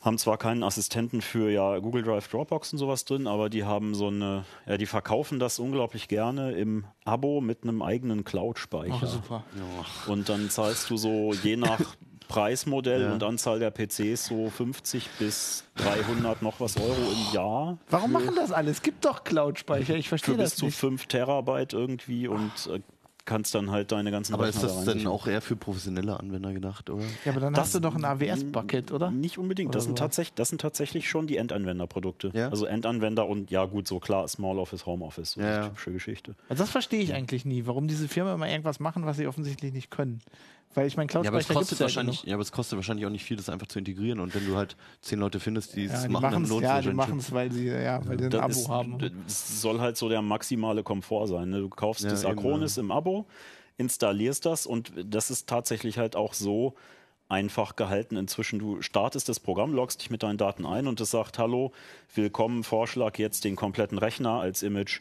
[0.00, 3.94] haben zwar keinen Assistenten für ja, Google Drive, Dropbox und sowas drin, aber die haben
[3.94, 9.00] so eine, ja, die verkaufen das unglaublich gerne im Abo mit einem eigenen Cloud-Speicher.
[9.02, 9.44] Oh, super.
[10.06, 11.80] und dann zahlst du so je nach
[12.28, 13.12] Preismodell Ja.
[13.12, 17.78] und Anzahl der PCs so 50 bis 300 noch was Euro im Jahr.
[17.90, 18.70] Warum machen das alle?
[18.70, 19.94] Es gibt doch Cloud-Speicher.
[19.96, 20.78] Ich verstehe Für bis das zu nicht.
[20.78, 22.80] 5 Terabyte irgendwie und äh,
[23.24, 25.12] kannst dann halt deine ganzen Aber ist Rechner das da dann reinsichern.
[25.12, 27.02] auch eher für professionelle Anwender gedacht, oder?
[27.24, 29.10] Ja, aber dann Das- hast du doch ein AWS-Bucket, oder?
[29.10, 29.68] Nicht unbedingt.
[29.70, 32.30] Oder Das sind, tatsächlich, das sind tatsächlich schon die Endanwenderprodukte.
[32.34, 32.48] Ja?
[32.48, 35.68] Also Endanwender und ja gut, so klar, Small Office, Home Office, so Ja, eine ja.
[35.68, 36.34] typische Geschichte.
[36.48, 39.72] Also das verstehe ich eigentlich nie, warum diese Firmen immer irgendwas machen, was sie offensichtlich
[39.72, 40.20] nicht können.
[40.74, 43.04] Weil ich meine, Ja, aber es kostet es ja wahrscheinlich, ja, aber es kostet wahrscheinlich
[43.04, 44.20] auch nicht viel, das einfach zu integrieren.
[44.20, 46.62] Und wenn du halt zehn Leute findest, die es Ja, machen, dann machen es, lohnt
[46.62, 48.98] ja, es die machen es, weil sie, ja, weil sie ein Das Abo ist, haben.
[49.26, 51.50] Das soll halt so der maximale Komfort sein.
[51.50, 51.58] Ne?
[51.60, 53.11] Du kaufst Ja, das eben, Acronis im Abo,
[53.76, 56.74] installierst das und das ist tatsächlich halt auch so
[57.32, 58.58] einfach gehalten inzwischen.
[58.58, 61.72] Du startest das Programm, loggst dich mit deinen Daten ein und es sagt, hallo,
[62.14, 65.00] willkommen, Vorschlag, jetzt den kompletten Rechner als Image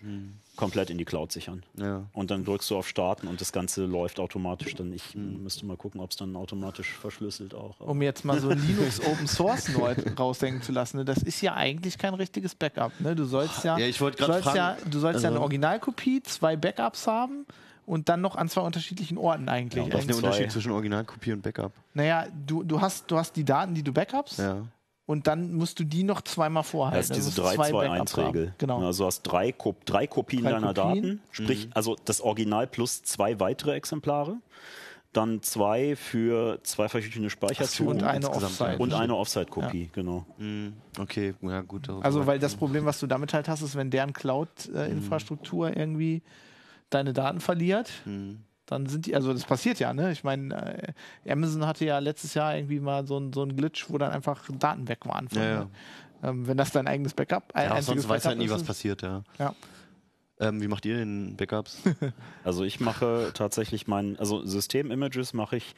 [0.56, 1.64] komplett in die Cloud sichern.
[1.76, 2.06] Ja.
[2.14, 4.76] Und dann drückst du auf Starten und das Ganze läuft automatisch.
[4.76, 7.80] Dann ich müsste mal gucken, ob es dann automatisch verschlüsselt auch.
[7.82, 11.06] Aber um jetzt mal so Linux Open Source neu raushängen zu lassen, ne?
[11.06, 12.94] das ist ja eigentlich kein richtiges Backup.
[13.00, 13.14] Ne?
[13.14, 16.56] Du sollst ja, Ja, ich sollst ja, fragen, du sollst ja eine also- Originalkopie, zwei
[16.56, 17.46] Backups haben
[17.86, 19.86] und dann noch an zwei unterschiedlichen Orten eigentlich.
[19.88, 20.16] Ja, Was ist der.
[20.18, 21.74] Unterschied zwischen Originalkopie und Backup?
[21.94, 24.64] naja, du, du, hast, du hast die Daten, die du backupst Ja.
[25.06, 26.98] und dann musst du die noch zweimal vorhalten.
[27.10, 28.46] Das ist diese Also musst du zwei Backups 3-2-1-Regel.
[28.48, 28.56] haben.
[28.58, 28.86] Genau.
[28.86, 31.04] Also du hast drei, Ko drei Kopien Drei deiner Kopien.
[31.04, 34.38] Daten, sprich also das Original plus zwei weitere Exemplare,
[35.14, 38.72] dann zwei für zwei verschiedene Speicherzonen und eine Offside.
[38.72, 38.78] ja.
[38.78, 40.26] und eine Offside-Kopie, genau.
[40.38, 41.90] Hm, Okay, ja gut.
[42.02, 46.22] Also, weil das Problem, was du damit halt hast, ist, wenn deren Cloud-Infrastruktur irgendwie
[46.94, 47.92] deine Daten verliert,
[48.66, 50.12] dann sind die, also das passiert ja, ne?
[50.12, 50.94] Ich meine,
[51.26, 54.12] äh, Amazon hatte ja letztes Jahr irgendwie mal so ein, so ein Glitch, wo dann
[54.12, 55.28] einfach Daten weg waren.
[55.28, 55.70] Von, Ja, ja.
[56.24, 58.64] Ähm, wenn das dein eigenes Backup, ein ja, einziges sonst weiß halt Backup nie, was
[58.64, 59.24] passiert, ja.
[59.40, 59.56] Ja.
[60.40, 61.82] Ähm, wie macht ihr den Backups?
[62.44, 65.76] Also ich mache tatsächlich mein, also System-Images mache ich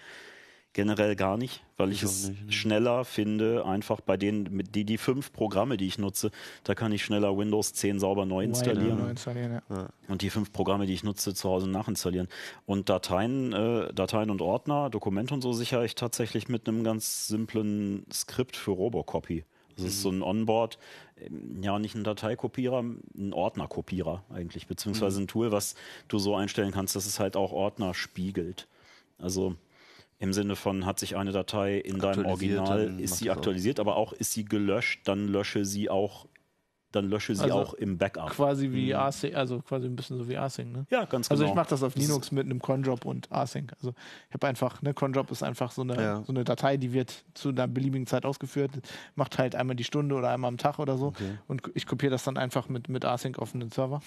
[0.73, 2.51] generell gar nicht, weil ich, Ich es nicht, ne.
[2.51, 6.31] schneller finde, einfach bei denen, mit die, die fünf Programme, die ich nutze,
[6.63, 8.99] da kann ich schneller Windows 10 sauber neu installieren.
[8.99, 9.89] Neu installieren ja.
[10.07, 12.27] Und die fünf Programme, die ich nutze, zu Hause nachinstallieren.
[12.65, 17.27] Und Dateien, äh, Dateien und Ordner, Dokumente und so sichere ich tatsächlich mit einem ganz
[17.27, 19.45] simplen Skript für Robocopy.
[19.75, 20.77] Das ist so ein Onboard,
[21.17, 25.75] ähm, ja nicht ein Dateikopierer, ein Ordnerkopierer eigentlich, beziehungsweise ein Tool, was
[26.07, 28.67] du so einstellen kannst, dass es halt auch Ordner spiegelt.
[29.17, 29.55] Also
[30.23, 34.13] im Sinne von, hat sich eine Datei in deinem Original, ist sie aktualisiert, aber auch
[34.13, 36.27] ist sie gelöscht, dann lösche sie auch,
[36.93, 38.29] dann lösche sie Also auch im Backup.
[38.29, 40.85] Quasi wie Async, also quasi ein bisschen so wie Async, ne?
[40.89, 41.51] Ja, ganz Also genau.
[41.51, 43.73] ich mache das auf Linux mit einem Conjob und Async.
[43.73, 43.93] Also
[44.29, 46.23] ich habe einfach, ne, Conjob ist einfach so eine, Ja.
[46.23, 48.71] so eine Datei, die wird zu einer beliebigen Zeit ausgeführt,
[49.15, 51.07] macht halt einmal die Stunde oder einmal am Tag oder so.
[51.07, 51.37] Okay.
[51.49, 53.99] Und ich kopiere das dann einfach mit, mit Async auf einen Server.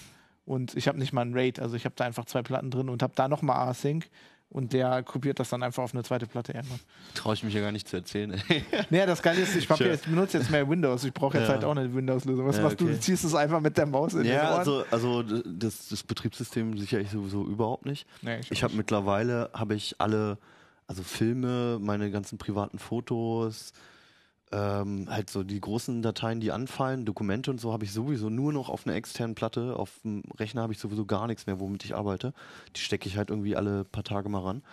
[0.45, 2.89] Und ich habe nicht mal ein RAID, also ich habe da einfach zwei Platten drin
[2.89, 4.09] und habe da nochmal Async
[4.49, 6.79] und der kopiert das dann einfach auf eine zweite Platte irgendwann.
[7.13, 8.41] Traue ich mich ja gar nicht zu erzählen.
[8.89, 9.85] Naja, das Geile ist, ich, Sure.
[9.89, 11.03] jetzt, benutze jetzt mehr Windows.
[11.03, 11.55] Ich brauche jetzt Ja.
[11.55, 12.47] halt auch eine Windows-Lösung.
[12.47, 12.85] Was Ja, machst du?
[12.85, 12.93] okay.
[12.93, 14.59] Du ziehst es einfach mit der Maus in den ja, Ohren?
[14.59, 18.07] also, also das, das Betriebssystem sichere ich sowieso überhaupt nicht.
[18.21, 20.37] Nee, ich ich habe mittlerweile habe ich alle,
[20.87, 23.73] also Filme, meine ganzen privaten Fotos,
[24.51, 28.53] ähm, halt so die großen Dateien, die anfallen, Dokumente und so habe ich sowieso nur
[28.53, 29.75] noch auf einer externen Platte.
[29.77, 32.33] Auf dem Rechner habe ich sowieso gar nichts mehr, womit ich arbeite.
[32.75, 34.63] Die stecke ich halt irgendwie alle paar Tage mal ran.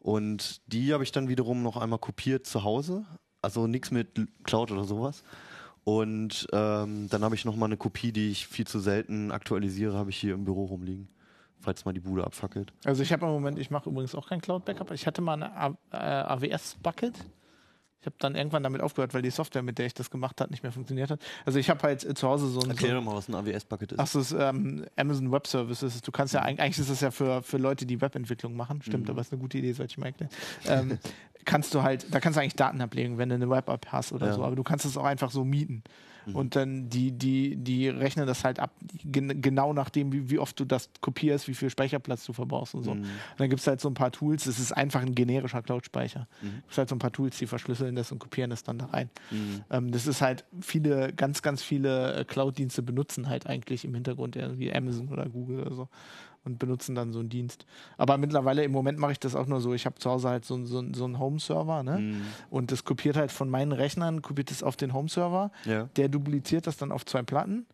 [0.00, 3.04] Und die habe ich dann wiederum noch einmal kopiert zu Hause.
[3.40, 4.08] Also nichts mit
[4.44, 5.22] Cloud oder sowas.
[5.84, 9.94] Und ähm, dann habe ich noch mal eine Kopie, die ich viel zu selten aktualisiere,
[9.96, 11.08] habe ich hier im Büro rumliegen.
[11.60, 12.72] falls mal die Bude abfackelt.
[12.84, 14.90] Also ich habe im Moment, ich mache übrigens auch kein Cloud-Backup.
[14.92, 17.14] Ich hatte mal eine A- äh, AWS-Bucket.
[18.04, 20.50] Ich habe dann irgendwann damit aufgehört, weil die Software, mit der ich das gemacht habe,
[20.50, 21.20] nicht mehr funktioniert hat.
[21.46, 22.68] Also ich habe halt äh, zu Hause so ein...
[22.68, 23.98] Erklär So, mal, was ein AWS-Bucket ist.
[23.98, 26.02] Ach, so ist ähm, Amazon Web Services.
[26.02, 26.46] Du kannst ja Mhm.
[26.48, 28.82] eig- eigentlich ist das ja für, für Leute, die Webentwicklung machen.
[28.82, 30.30] Stimmt, aber ist eine gute Idee, sollte ich mal erklären.
[30.66, 30.98] Ähm,
[31.46, 34.26] kannst du halt, da kannst du eigentlich Daten ablegen, wenn du eine Web-App hast oder
[34.26, 34.32] Ja.
[34.32, 34.36] Mhm.
[34.36, 34.44] so.
[34.44, 35.82] Aber du kannst es auch einfach so mieten.
[36.32, 38.72] Und dann die, die, die rechnen das halt ab,
[39.04, 42.84] gen genau nachdem, wie, wie oft du das kopierst, wie viel Speicherplatz du verbrauchst und
[42.84, 42.94] so.
[42.94, 43.02] Mhm.
[43.02, 43.08] Und
[43.38, 46.26] dann gibt es halt so ein paar Tools, es ist einfach ein generischer Cloud-Speicher.
[46.40, 46.48] Mhm.
[46.48, 48.86] Es gibt halt so ein paar Tools, die verschlüsseln das und kopieren das dann da
[48.86, 49.10] rein.
[49.30, 49.64] Mhm.
[49.70, 54.36] Ähm, das ist halt viele, ganz, ganz viele äh, Cloud-Dienste benutzen halt eigentlich im Hintergrund
[54.36, 55.88] irgendwie Amazon oder Google oder so
[56.44, 57.64] und benutzen dann so einen Dienst.
[57.96, 59.72] Aber mittlerweile im Moment mache ich das auch nur so.
[59.74, 61.98] Ich habe zu Hause halt so, einen- so, einen- so einen Home-Server ne?
[61.98, 62.22] Mhm.
[62.50, 65.50] und das kopiert halt von meinen Rechnern, kopiert es auf den Home-Server.
[65.64, 65.88] Ja.
[65.96, 67.66] Der dupliziert das dann auf zwei Platten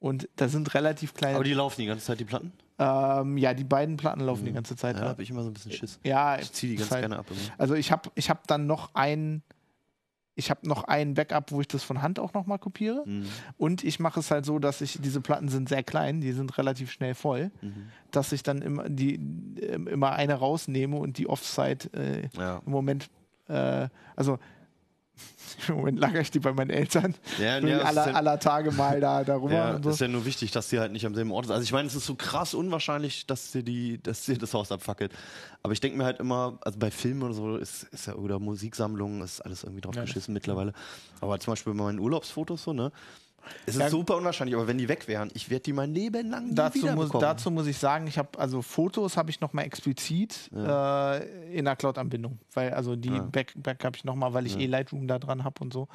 [0.00, 1.36] und da sind relativ kleine.
[1.36, 2.52] Aber die laufen die ganze Zeit, die Platten?
[2.80, 4.96] ähm, ja, die beiden Platten laufen die ganze Zeit.
[4.96, 5.08] Ja, ab.
[5.08, 5.98] habe ich immer so ein bisschen Schiss.
[6.04, 7.26] Ja, Ich ziehe die ganz halt- gerne ab.
[7.28, 7.40] Immer.
[7.58, 9.42] Also ich habe ich hab dann noch ein,
[10.38, 13.02] ich habe noch ein Backup, wo ich das von Hand auch nochmal kopiere.
[13.04, 13.26] Mhm.
[13.56, 16.56] Und ich mache es halt so, dass ich, diese Platten sind sehr klein, die sind
[16.58, 17.88] relativ schnell voll, Mhm.
[18.12, 19.14] dass ich dann immer, die,
[19.60, 22.62] ähm, immer eine rausnehme und die Offsite äh, Ja.
[22.64, 23.10] im Moment,
[23.48, 24.38] äh, also
[25.68, 27.14] im Moment lagere ich die bei meinen Eltern.
[27.38, 30.04] Ja, ja, aller, ja- aller Tage mal da, da rüber Ja, und das ist so.
[30.04, 31.54] ja nur wichtig, dass die halt nicht am selben Ort sind.
[31.54, 34.70] Also ich meine, es ist so krass unwahrscheinlich, dass dir die, dass dir das Haus
[34.72, 35.12] abfackelt.
[35.62, 38.38] Aber ich denke mir halt immer, also bei Filmen oder so ist, ist ja oder
[38.38, 40.72] Musiksammlungen ist alles irgendwie drauf Ja, geschissen mittlerweile.
[41.20, 42.92] Aber zum Beispiel bei meinen Urlaubsfotos so, ne?
[43.66, 43.88] Es ist Ja.
[43.88, 46.86] super unwahrscheinlich, aber wenn die weg wären, ich werde die mein Leben lang nie Dazu
[46.88, 51.56] muss, dazu muss ich sagen, ich habe also Fotos habe ich noch mal explizit äh,
[51.56, 53.20] in der Cloud-Anbindung, weil also die Ja.
[53.22, 55.88] Back, Back habe ich noch mal, weil ich eh Lightroom da dran habe und so.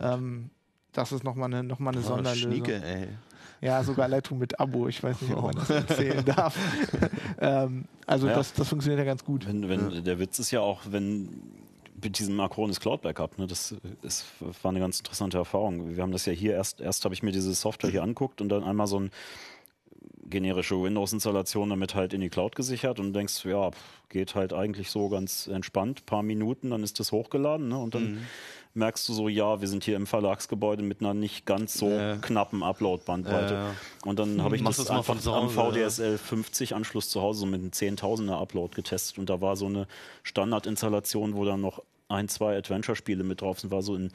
[0.00, 0.14] Ja.
[0.14, 0.50] Ähm,
[0.92, 2.50] das ist noch mal eine, noch mal eine Oh, Sonderlösung.
[2.52, 3.08] Schnieke, ey.
[3.60, 4.88] Ja, sogar Lightroom mit Abo.
[4.88, 5.58] Ich weiß nicht, ob man Oh.
[5.58, 6.56] das erzählen darf.
[7.40, 8.34] ähm, also Ja.
[8.34, 9.46] das, das funktioniert ja ganz gut.
[9.46, 11.28] Wenn, wenn, Der Witz ist ja auch, wenn
[12.02, 15.96] mit diesem Acronis Cloud Backup, ne, das ist, war eine ganz interessante Erfahrung.
[15.96, 18.48] Wir haben das ja hier erst, erst habe ich mir diese Software hier anguckt und
[18.48, 19.10] dann einmal so ein
[20.28, 23.70] generische Windows-Installation damit halt in die Cloud gesichert und denkst, ja,
[24.08, 28.26] geht halt eigentlich so ganz entspannt, paar Minuten, dann ist das hochgeladen ne, und dann
[28.74, 32.16] merkst du so, ja, wir sind hier im Verlagsgebäude mit einer nicht ganz so Ja.
[32.16, 33.54] knappen Upload-Bandbreite.
[33.54, 33.74] Ja.
[34.04, 35.50] Und dann habe ich Machst das einfach am.
[35.50, 39.66] VDSL 50 Anschluss zu Hause so mit einem Zehntausender Upload getestet und da war so
[39.66, 39.86] eine
[40.22, 44.10] Standardinstallation, wo dann noch ein, zwei Adventure-Spiele mit drauf sind, war so in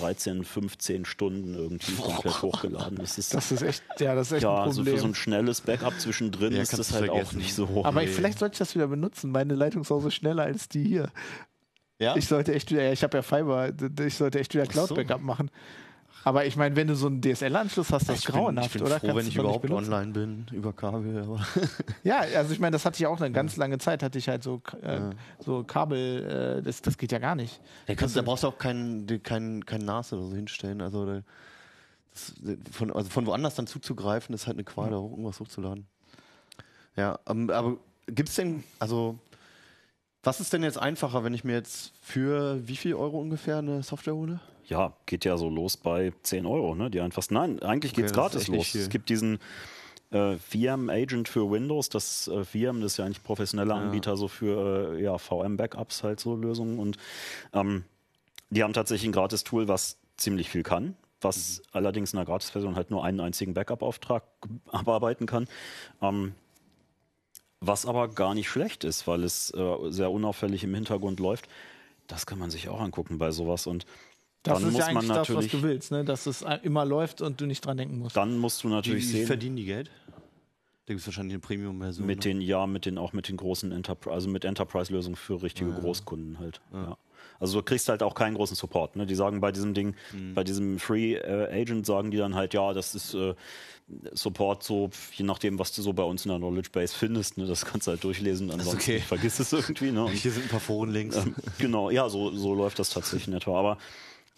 [0.00, 2.98] 13, 15 Stunden irgendwie komplett hochgeladen.
[2.98, 5.00] Das ist, Das ist echt, ja, das ist echt ja, ein also für Problem.
[5.00, 7.84] so ein schnelles Backup zwischendrin Ja, ist das halt auch nicht so.
[7.84, 8.06] Aber Nee.
[8.08, 9.30] vielleicht sollte ich das wieder benutzen.
[9.30, 11.10] Meine Leitung ist auch so schneller als die hier.
[11.98, 12.16] Ja?
[12.16, 13.72] Ich sollte echt wieder, ich habe ja Fiber,
[14.06, 14.70] ich sollte echt wieder so.
[14.94, 15.50] Cloud-Backup machen.
[16.24, 18.72] Aber ich meine, wenn du so einen DSL-Anschluss hast, das ist ich bin, grauenhaft, ich
[18.74, 18.98] bin oder?
[19.00, 21.22] froh, Kannst wenn ich überhaupt online bin, über Kabel.
[21.22, 21.40] Aber
[22.04, 24.42] Ja, also ich meine, das hatte ich auch eine ganz lange Zeit, hatte ich halt
[24.42, 25.00] so, äh,
[25.38, 27.60] so Kabel, äh, das, das geht ja gar nicht.
[27.86, 30.80] Da, kannst, da brauchst du auch kein, kein, kein NAS oder so hinstellen.
[30.82, 31.22] Also, da,
[32.12, 32.34] das,
[32.72, 35.86] von, also von woanders dann zuzugreifen, ist halt eine Qual, da hoch- irgendwas hochzuladen.
[36.96, 37.76] Ja, ähm, aber
[38.06, 39.18] gibt es denn, also,
[40.24, 43.82] was ist denn jetzt einfacher, wenn ich mir jetzt für wie viel Euro ungefähr eine
[43.82, 44.40] Software hole?
[44.68, 46.90] Ja, geht ja so los bei 10 Euro, ne?
[46.90, 47.34] Die einfachsten.
[47.34, 48.74] Nein, eigentlich Okay, geht's gratis los.
[48.74, 49.38] Es gibt diesen
[50.10, 51.88] äh, VM-Agent für Windows.
[51.88, 56.20] Das äh, VM, das ist ja eigentlich professioneller Anbieter so für äh, ja, VM-Backups halt
[56.20, 56.78] so Lösungen.
[56.78, 56.98] Und
[57.52, 57.84] ähm,
[58.50, 62.90] die haben tatsächlich ein Gratis-Tool, was ziemlich viel kann, was allerdings in der Gratis-Version halt
[62.90, 64.24] nur einen einzigen Backup-Auftrag
[64.70, 65.48] abarbeiten kann.
[66.02, 66.34] Ähm,
[67.60, 71.48] was aber gar nicht schlecht ist, weil es äh, sehr unauffällig im Hintergrund läuft.
[72.06, 73.66] Das kann man sich auch angucken bei sowas.
[73.66, 73.84] Und
[74.42, 76.04] Das dann ist muss ja man eigentlich das, was natürlich, du willst, ne?
[76.04, 78.16] dass es äh, immer läuft und du nicht dran denken musst.
[78.16, 79.90] dann musst du natürlich Wie sehen, verdienen die Geld?
[80.86, 82.06] Da gibt es wahrscheinlich eine Premium-Version.
[82.06, 82.22] mit ne?
[82.22, 85.78] den, ja, mit den, auch mit den großen Enterprise, also mit Enterprise-Lösungen für richtige Ah,
[85.80, 86.60] Großkunden halt.
[86.72, 86.96] Ja.
[87.40, 88.96] Also du kriegst halt auch keinen großen Support.
[88.96, 89.06] Ne?
[89.06, 89.94] Die sagen bei diesem Ding,
[90.34, 93.34] bei diesem Free äh, Agent sagen die dann halt, ja, das ist äh,
[94.12, 97.46] Support so, je nachdem, was du so bei uns in der Knowledge Base findest, ne?
[97.46, 99.00] das kannst du halt durchlesen, ansonsten okay.
[99.00, 99.92] vergiss es irgendwie.
[99.92, 100.04] Ne?
[100.04, 101.16] Und, Hier sind ein paar Forenlinks.
[101.16, 103.58] ähm, genau, ja, so, so läuft das tatsächlich in etwa.
[103.58, 103.78] Aber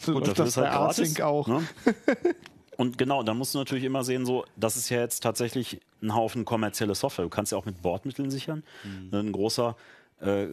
[0.00, 1.20] So gut, das ist halt gratis.
[1.20, 1.46] Auch.
[1.46, 1.62] Ne?
[2.76, 6.14] Und genau, da musst du natürlich immer sehen, so, das ist ja jetzt tatsächlich ein
[6.14, 7.26] Haufen kommerzielle Software.
[7.26, 8.64] Du kannst ja auch mit Bordmitteln sichern.
[9.12, 9.76] Ein großer,
[10.22, 10.46] äh,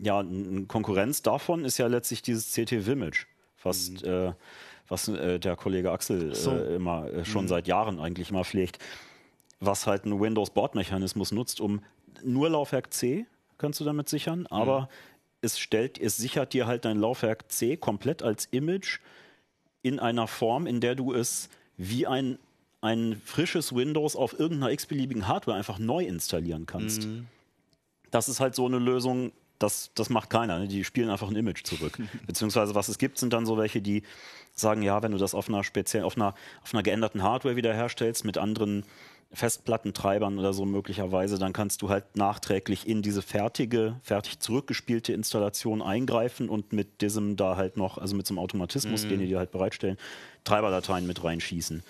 [0.00, 3.26] ja, ein Konkurrenz davon ist ja letztlich dieses CT Vimage,
[3.62, 4.32] was, äh,
[4.88, 6.52] was äh, der Kollege Axel so.
[6.52, 8.78] äh, immer äh, schon seit Jahren eigentlich immer pflegt,
[9.60, 11.82] was halt einen Windows-Bordmechanismus nutzt, um
[12.24, 13.26] nur Laufwerk C
[13.58, 14.88] kannst du damit sichern, aber
[15.46, 18.98] es stellt, es sichert dir halt dein Laufwerk C komplett als Image
[19.82, 22.38] in einer Form, in der du es wie ein
[22.86, 27.08] ein frisches Windows auf irgendeiner x-beliebigen Hardware einfach neu installieren kannst.
[28.10, 30.58] Das ist halt so eine Lösung, das, das macht keiner.
[30.58, 30.68] Ne?
[30.68, 31.98] Die spielen einfach ein Image zurück.
[32.26, 34.02] Beziehungsweise was es gibt, sind dann so welche, die
[34.54, 38.24] sagen, ja, wenn du das auf einer speziell, auf einer, auf einer geänderten Hardware wiederherstellst
[38.24, 38.84] mit anderen
[39.36, 45.82] Festplattentreibern oder so möglicherweise, dann kannst du halt nachträglich in diese fertige, fertig zurückgespielte Installation
[45.82, 49.38] eingreifen und mit diesem da halt noch, also mit so einem Automatismus, den die dir
[49.38, 49.98] halt bereitstellen,
[50.44, 51.82] Treiberdateien mit reinschießen.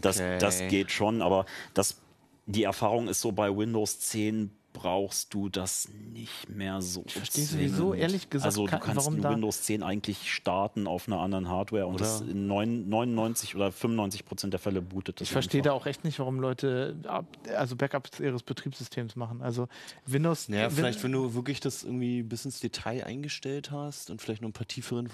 [0.00, 0.68] Das, das Okay.
[0.70, 1.98] geht schon, aber das,
[2.46, 7.02] die Erfahrung ist so bei Windows 10 brauchst du das nicht mehr so.
[7.06, 10.32] Ich verstehe sowieso, ehrlich gesagt, Also du kann- kannst warum in da- Windows 10 eigentlich
[10.32, 12.04] starten auf einer anderen Hardware und Oder?
[12.04, 15.86] das in neun- 99 oder 95 Prozent der Fälle bootet das Ich verstehe da auch
[15.86, 19.42] echt nicht, warum Leute ab, also Backups ihres Betriebssystems machen.
[19.42, 19.66] Also
[20.06, 20.48] Windows.
[20.48, 24.42] Naja, Win- vielleicht, wenn du wirklich das irgendwie bis ins Detail eingestellt hast und vielleicht
[24.42, 25.04] noch ein paar tiefere,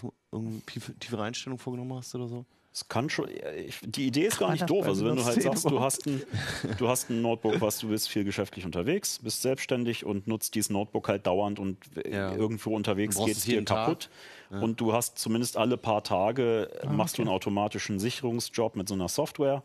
[1.00, 2.44] tiefere Einstellungen vorgenommen hast oder so.
[2.76, 4.84] Es kann schon, ich, die Idee ist gar nicht doof.
[4.84, 6.20] Also wenn du halt 10 sagst, du hast, ein,
[6.76, 10.70] du hast ein Notebook, was du bist viel geschäftlich unterwegs, bist selbstständig und nutzt dieses
[10.70, 12.34] Notebook halt dauernd und äh, Ja.
[12.34, 14.10] irgendwo unterwegs Du geht es dir kaputt.
[14.50, 17.28] Und du hast zumindest alle paar Tage äh, machst du okay.
[17.28, 19.62] einen automatischen Sicherungsjob mit so einer Software.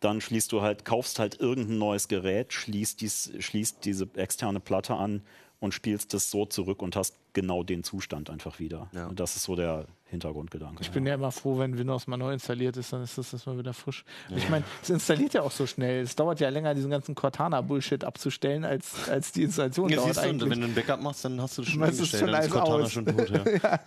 [0.00, 4.94] Dann schließt du halt, kaufst halt irgendein neues Gerät, schließt, dies, schließt diese externe Platte
[4.94, 5.22] an
[5.60, 8.88] und spielst das so zurück und hast genau den Zustand einfach wieder.
[8.92, 9.06] Ja.
[9.06, 10.80] Und das ist so der Hintergrundgedanke.
[10.82, 13.58] Ich bin ja immer froh, wenn Windows mal neu installiert ist, dann ist das erstmal
[13.58, 14.04] wieder frisch.
[14.34, 16.02] Ich meine, es installiert ja auch so schnell.
[16.02, 20.20] Es dauert ja länger, diesen ganzen Cortana-Bullshit abzustellen, als, als die Installation Ja, dauert du,
[20.20, 20.50] eigentlich.
[20.50, 22.50] wenn du ein Backup machst, dann hast du das schon du, ist schon dann ist
[22.50, 22.92] Cortana aus.
[22.92, 23.30] schon tot.
[23.30, 23.80] Ja.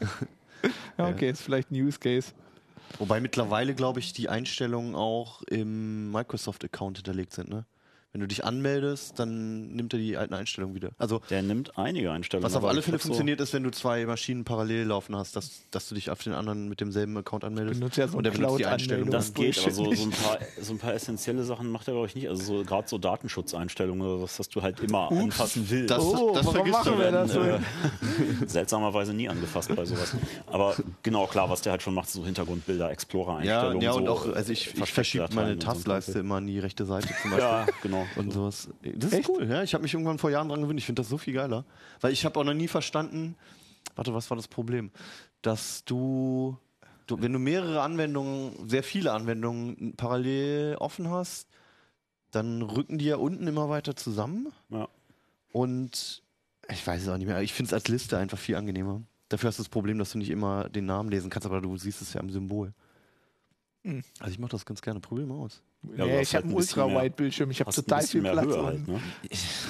[0.97, 2.33] ja, okay, ist vielleicht ein Use Case.
[2.99, 7.49] Wobei mittlerweile, glaube ich, die Einstellungen auch im Microsoft-Account hinterlegt sind.
[7.49, 7.65] Ne?
[8.13, 10.89] Wenn du dich anmeldest, dann nimmt er die alten Einstellungen wieder.
[10.97, 12.43] Also Der nimmt einige Einstellungen.
[12.43, 15.37] was auf alle Fälle glaub so- funktioniert, ist, wenn du zwei Maschinen parallel laufen hast,
[15.37, 17.79] dass, dass du dich auf den anderen mit demselben Account anmeldest.
[17.79, 18.65] benutze ja so und der benutzt die.
[18.65, 19.11] Einstellungen.
[19.11, 22.07] Das geht, aber so, so, ein paar, so ein paar essentielle Sachen macht er, glaube
[22.07, 22.27] ich, nicht.
[22.27, 25.91] Also so, gerade so Datenschutzeinstellungen oder was, dass du halt immer anfassen willst.
[25.91, 27.33] Das- Oh, das vergisst du, wir wenn, das?
[27.33, 27.59] äh,
[28.47, 30.15] seltsamerweise nie angefasst bei sowas.
[30.47, 33.81] Aber genau, klar, was der halt schon macht, so Hintergrundbilder, ja, Explorer-Einstellungen.
[33.81, 35.63] ja, und so, auch, also ich, ich verschiebe meine und
[36.03, 37.39] so immer an die rechte Seite zum Beispiel.
[37.47, 38.00] Ja, genau.
[38.15, 38.69] Und sowas.
[38.81, 39.29] Das ist Echt?
[39.29, 39.63] cool, ja.
[39.63, 40.79] Ich habe mich irgendwann vor Jahren dran gewöhnt.
[40.79, 41.65] Ich finde das so viel geiler.
[41.99, 43.35] Weil ich habe auch noch nie verstanden,
[43.95, 44.91] warte, was war das Problem?
[45.41, 46.57] Dass du,
[47.07, 51.47] du, wenn du mehrere Anwendungen, sehr viele Anwendungen parallel offen hast,
[52.31, 54.51] dann rücken die ja unten immer weiter zusammen.
[54.69, 54.87] Ja.
[55.51, 56.23] Und
[56.69, 57.41] ich weiß es auch nicht mehr.
[57.41, 59.01] Ich finde es als Liste einfach viel angenehmer.
[59.29, 61.77] Dafür hast du das Problem, dass du nicht immer den Namen lesen kannst, aber du
[61.77, 62.73] siehst es ja am Symbol.
[63.83, 64.03] Hm.
[64.19, 64.99] Also ich mache das ganz gerne.
[64.99, 65.61] Probier mal aus.
[65.97, 68.33] Ja, nee, ich halt habe einen ein bisschen mehr- Ultra-Wide-Bildschirm, ich habe total viel mehr
[68.33, 68.45] Platz.
[68.45, 68.99] Höhe halt, ne?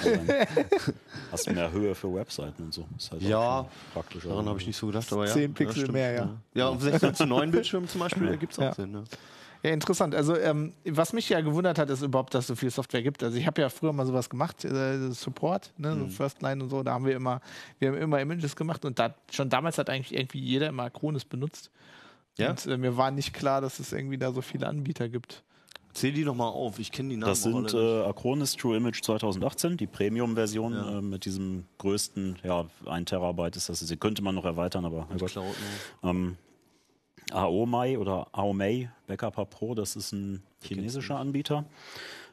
[0.02, 0.92] Also,
[1.32, 2.86] hast mehr Höhe für Webseiten und so.
[3.10, 4.28] Halt Ja, schon praktischer.
[4.28, 5.32] Daran habe ich nicht so gedacht, aber ja.
[5.32, 6.36] 10 Pixel ja, mehr, ja.
[6.54, 8.74] Ja, auf 16 zu 9 Bildschirmen zum Beispiel ergibt es auch Ja.
[8.74, 8.92] Sinn.
[8.92, 9.04] Ne?
[9.62, 10.14] Ja, interessant.
[10.14, 13.22] Also, ähm, was mich ja gewundert hat, ist überhaupt, dass es so viel Software gibt.
[13.22, 16.68] Also, ich habe ja früher mal sowas gemacht, äh, Support, ne, so First Line und
[16.68, 16.82] so.
[16.82, 17.40] Da haben wir immer,
[17.78, 21.24] wir haben immer Images gemacht und da, schon damals hat eigentlich irgendwie jeder immer Acronis
[21.24, 21.70] benutzt.
[22.38, 22.50] Ja?
[22.50, 25.42] Und äh, mir war nicht klar, dass es irgendwie da so viele Anbieter gibt.
[25.92, 29.76] Zähl die nochmal auf, ich kenne die Namen Das sind äh, Acronis True Image 2018,
[29.76, 30.98] die Premium-Version Ja.
[30.98, 33.80] äh, mit diesem größten, ja, 1 Terabyte ist das.
[33.80, 35.06] Sie könnte man noch erweitern, aber.
[35.18, 35.30] Gott.
[35.30, 35.44] Cloud,
[36.02, 36.10] ne?
[36.10, 36.36] Ähm,
[37.30, 41.66] Aomai oder Aomei Backup Pro, das ist ein chinesischer Anbieter.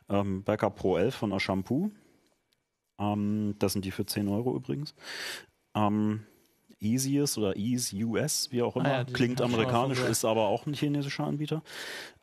[0.09, 1.91] Ähm, Backup Pro 11 von Ashampoo.
[2.97, 4.95] Ähm, das sind die für 10 Euro übrigens.
[5.75, 6.21] Ähm,
[6.79, 8.85] Easiest oder Ease US, wie auch immer.
[8.85, 11.61] Ah ja, Klingt amerikanisch, ist aber auch ein chinesischer Anbieter.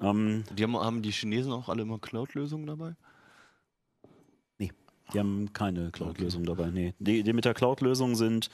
[0.01, 2.95] Ähm, Die haben, haben die Chinesen auch alle immer Cloud-Lösungen dabei?
[5.13, 6.71] Die haben keine Cloud-Lösung dabei.
[6.71, 6.95] Nee.
[6.99, 8.51] Die, die mit der Cloud-Lösung sind.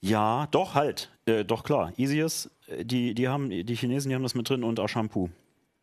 [0.00, 1.10] Ja, doch, halt.
[1.24, 1.92] Äh, doch, klar.
[1.96, 5.30] Easiest, äh, die, die haben, die Chinesen, die haben das mit drin und Ashampoo.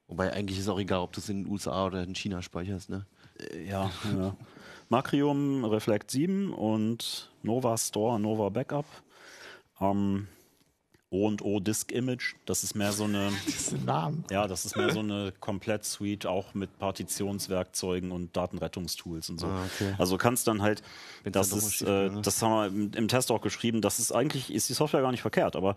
[0.08, 2.89] Wobei eigentlich ist auch egal, ob du es in den USA oder in China speicherst.
[2.89, 3.06] Ne?
[3.39, 4.36] Äh, ja, ja.
[4.93, 8.86] Macrium Reflect 7 und Nova Store, Nova Backup.
[9.82, 10.27] Ähm,
[11.10, 12.36] O und O Disk Image.
[12.45, 13.32] Das ist mehr so eine.
[13.47, 14.23] Diese Namen.
[14.29, 19.47] Ja, das ist mehr so eine Komplett-Suite, auch mit Partitionswerkzeugen und Datenrettungstools und so.
[19.47, 19.95] Ah, okay.
[19.97, 20.84] Also kannst dann halt,
[21.23, 22.21] Wenn's das ist, äh, ne?
[22.21, 25.10] das haben wir im, im Test auch geschrieben, das ist eigentlich, ist die Software gar
[25.10, 25.75] nicht verkehrt, aber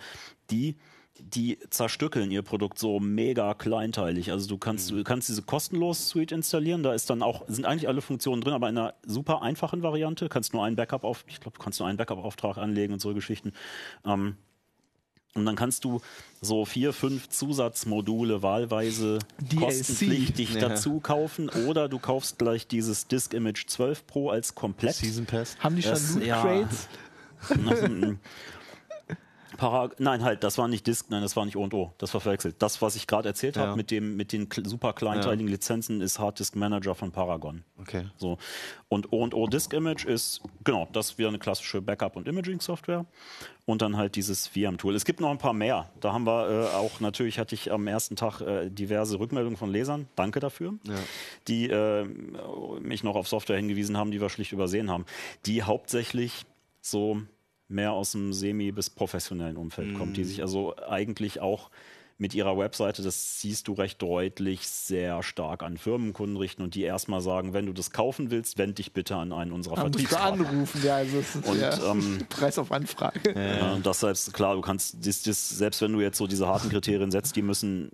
[0.50, 0.76] die,
[1.18, 4.31] die zerstückeln ihr Produkt so mega kleinteilig.
[4.33, 4.96] Also du kannst, Mhm.
[4.98, 8.52] du kannst diese kostenlos Suite installieren, da ist dann auch, sind eigentlich alle Funktionen drin,
[8.54, 11.81] aber in einer super einfachen Variante, kannst nur einen Backup auf, ich glaube, du kannst
[11.81, 13.52] nur einen Backup-Auftrag anlegen und so Geschichten.
[14.04, 14.37] Ähm,
[15.35, 16.00] und dann kannst du
[16.40, 19.60] so vier, fünf Zusatzmodule wahlweise DLC.
[19.60, 20.60] kostenpflichtig Ja.
[20.69, 24.94] dazu kaufen oder du kaufst gleich dieses Disk Image 12 Pro als komplett.
[24.94, 25.56] Season Pass.
[25.60, 26.69] Haben die schon Loot ja.
[29.57, 29.71] Crates?
[29.71, 32.57] Para nein, halt, das war nicht Disk, nein, das war nicht O&O, das war verwechselt.
[32.61, 33.63] Das, was ich gerade erzählt Ja.
[33.63, 37.65] habe mit, dem, mit den super kleinteiligen Lizenzen, ist Hard Disk Manager von Paragon.
[37.81, 38.07] Okay.
[38.17, 38.38] So.
[38.88, 43.04] Und O&O Disk Image ist, genau, das ist wieder eine klassische Backup- und Imaging-Software.
[43.65, 44.94] Und dann halt dieses VM-Tool.
[44.94, 45.90] Es gibt noch ein paar mehr.
[45.98, 49.73] Da haben wir äh, auch, natürlich hatte ich am ersten Tag äh, diverse Rückmeldungen von
[49.73, 50.07] Lesern.
[50.15, 50.75] Danke dafür.
[50.85, 50.94] Ja.
[51.48, 52.04] Die äh,
[52.81, 55.04] mich noch auf Software hingewiesen haben, die wir schlicht übersehen haben.
[55.46, 56.46] Die hauptsächlich
[56.81, 57.23] so
[57.69, 61.71] mehr aus dem semi- bis professionellen Umfeld kommt, die sich also eigentlich auch
[62.19, 66.83] mit ihrer Webseite, das siehst du recht deutlich, sehr stark an Firmenkunden richten und die
[66.83, 70.48] erstmal sagen, wenn du das kaufen willst, wend dich bitte an einen unserer Vertriebspartner.
[70.48, 73.35] anrufen, ja, also es ist Und, ja, ähm, Preis auf Anfrage.
[73.35, 76.46] Ja, und das selbst, klar, du kannst, das, das, selbst wenn du jetzt so diese
[76.46, 77.90] harten Kriterien setzt, die müssen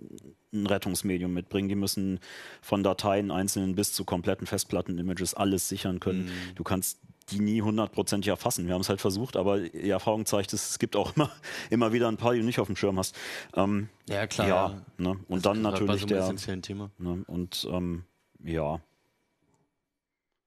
[0.53, 2.19] ein Rettungsmedium mitbringen, die müssen
[2.61, 6.31] von Dateien einzelnen bis zu kompletten Festplatten-Images alles sichern können.
[6.55, 6.99] Du kannst
[7.29, 8.67] die nie hundertprozentig erfassen.
[8.67, 11.31] Wir haben es halt versucht, aber die Erfahrung zeigt, es, es gibt auch immer,
[11.69, 13.15] immer wieder ein paar, die du nicht auf dem Schirm hast.
[13.55, 14.47] Ähm, Ja, klar.
[14.47, 15.17] Ja, ne?
[15.27, 16.61] und dann Gerade bei natürlich so der.
[16.61, 16.91] Thema.
[16.97, 17.23] Ne?
[17.27, 18.03] Und ähm,
[18.43, 18.81] ja,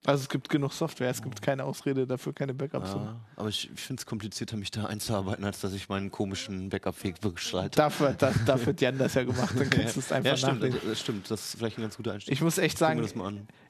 [0.07, 2.93] Also es gibt genug Software, es gibt keine Ausrede dafür, keine Backups.
[2.93, 3.07] zu machen.
[3.07, 7.21] Ja, aber ich finde es komplizierter, mich da einzuarbeiten, als dass ich meinen komischen Backup-Weg
[7.21, 7.77] beschreite.
[7.77, 10.61] Dafür, da, dafür hat Jan das ja gemacht, dann kannst du es einfach ja, stimmt,
[10.61, 10.81] nachlesen.
[10.81, 11.31] das, das stimmt.
[11.31, 12.33] Das ist vielleicht ein ganz guter Einstieg.
[12.33, 13.15] Ich muss echt sagen, das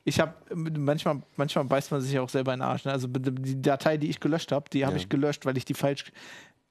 [0.09, 2.85] ich habe manchmal, manchmal beißt man sich ja auch selber in den Arsch.
[2.85, 2.93] Ne?
[2.93, 5.03] Also die Datei, die ich gelöscht habe, die habe Ja.
[5.03, 6.05] ich gelöscht, weil ich die falsch,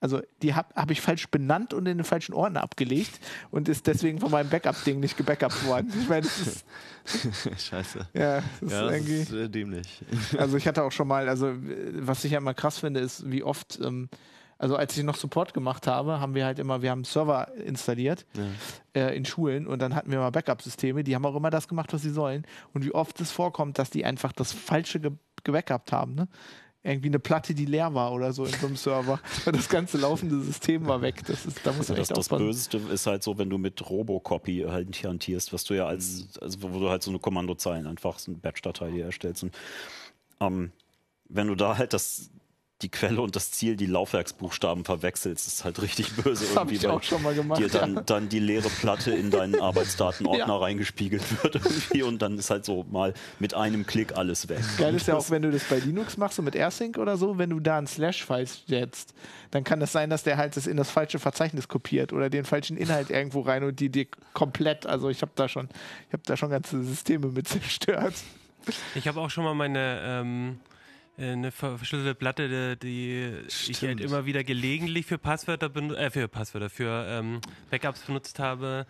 [0.01, 3.19] also die habe hab ich falsch benannt und in den falschen Ordner abgelegt
[3.49, 5.91] und ist deswegen von meinem Backup-Ding nicht gebackupt worden.
[5.99, 6.65] Ich meine, das ist,
[7.69, 8.07] Scheiße.
[8.13, 9.21] ja, das Ja, ist das irgendwie.
[9.21, 10.01] ist äh, dämlich.
[10.37, 11.53] Also ich hatte auch schon mal, also
[11.93, 14.09] was ich ja immer krass finde, ist, wie oft, ähm,
[14.57, 18.25] also als ich noch Support gemacht habe, haben wir halt immer, wir haben Server installiert
[18.95, 21.91] äh, in Schulen und dann hatten wir mal Backup-Systeme, die haben auch immer das gemacht,
[21.93, 22.45] was sie sollen.
[22.73, 25.11] Und wie oft es vorkommt, dass die einfach das Falsche ge
[25.43, 26.27] gebackupt haben, ne?
[26.85, 29.19] Irgendwie eine Platte, die leer war oder so in so einem Server.
[29.45, 31.23] Das ganze laufende System war weg.
[31.25, 32.45] Das ist, da muss man das, echt das aufpassen.
[32.45, 36.61] Böseste ist halt so, wenn du mit Robocopy halt hantierst, was du ja als, also
[36.61, 39.43] wo du halt so eine Kommandozeilen einfach so eine Batch-Datei erstellst.
[39.43, 39.55] Und
[40.39, 40.71] ähm,
[41.27, 42.29] wenn du da halt das,
[42.85, 46.45] die Quelle und das Ziel, die Laufwerksbuchstaben verwechselst, ist halt richtig böse.
[46.45, 47.59] Das habe irgendwie, ich weil auch schon mal gemacht.
[47.59, 48.01] dir dann, ja.
[48.01, 50.57] dann die leere Platte in deinen Arbeitsdatenordner Ja.
[50.57, 54.59] reingespiegelt wird irgendwie und dann ist halt so mal mit einem Klick alles weg.
[54.77, 57.17] Geil ist ja Und auch, wenn du das bei Linux machst, so mit AirSync oder
[57.17, 59.15] so, wenn du da einen Slash-File setzt,
[59.49, 62.45] dann kann es sein, dass der halt das in das falsche Verzeichnis kopiert oder den
[62.45, 65.69] falschen Inhalt irgendwo rein und die dir komplett, also ich habe da schon,
[66.07, 68.13] ich habe da schon ganze Systeme mit zerstört.
[68.93, 70.74] Ich habe auch schon mal meine ähm, äh,
[71.17, 74.01] eine ver- verschlüsselte Platte, die, die ich halt Stimmt.
[74.01, 77.39] immer wieder gelegentlich für Passwörter äh, für Passwörter für ähm,
[77.71, 78.85] Backups benutzt habe,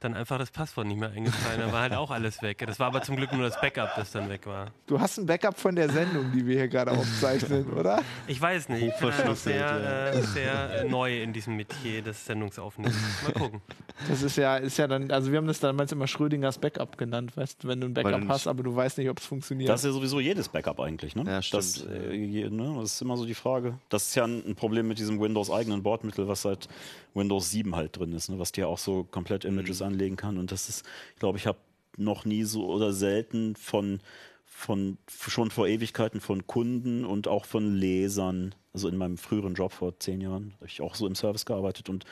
[0.00, 1.60] dann einfach das Passwort nicht mehr eingefallen.
[1.60, 2.62] Da war halt auch alles weg.
[2.66, 4.70] Das war aber zum Glück nur das Backup, das dann weg war.
[4.86, 8.00] Du hast ein Backup von der Sendung, die wir hier gerade aufzeichnen, oder?
[8.28, 8.82] Ich weiß nicht.
[8.84, 12.96] Ich bin halt sehr, äh, sehr neu in diesem Metier des Sendungsaufnehmens.
[13.24, 13.60] Mal gucken.
[14.08, 17.36] Das ist ja, ist ja dann, also wir haben das damals immer Schrödingers Backup genannt,
[17.36, 19.68] weißt du, wenn du ein Backup hast, aber du weißt nicht, ob es funktioniert.
[19.68, 21.24] Das ist ja sowieso jedes Backup eigentlich, ne?
[21.26, 21.62] Ja, stimmt.
[21.64, 22.76] Das, äh, je- ne?
[22.80, 23.78] das ist immer so die Frage.
[23.88, 26.68] Das ist ja ein, ein Problem mit diesem Windows-eigenen Bordmittel, was seit
[27.14, 28.38] Windows 7 halt drin ist, ne?
[28.38, 30.38] was dir auch so komplett Images anlegen kann.
[30.38, 30.84] Und das ist,
[31.14, 31.58] ich glaube, ich habe
[31.96, 34.00] noch nie so oder selten von,
[34.46, 39.72] von schon vor Ewigkeiten von Kunden und auch von Lesern, also in meinem früheren Job
[39.72, 42.04] vor zehn Jahren, habe ich auch so im Service gearbeitet und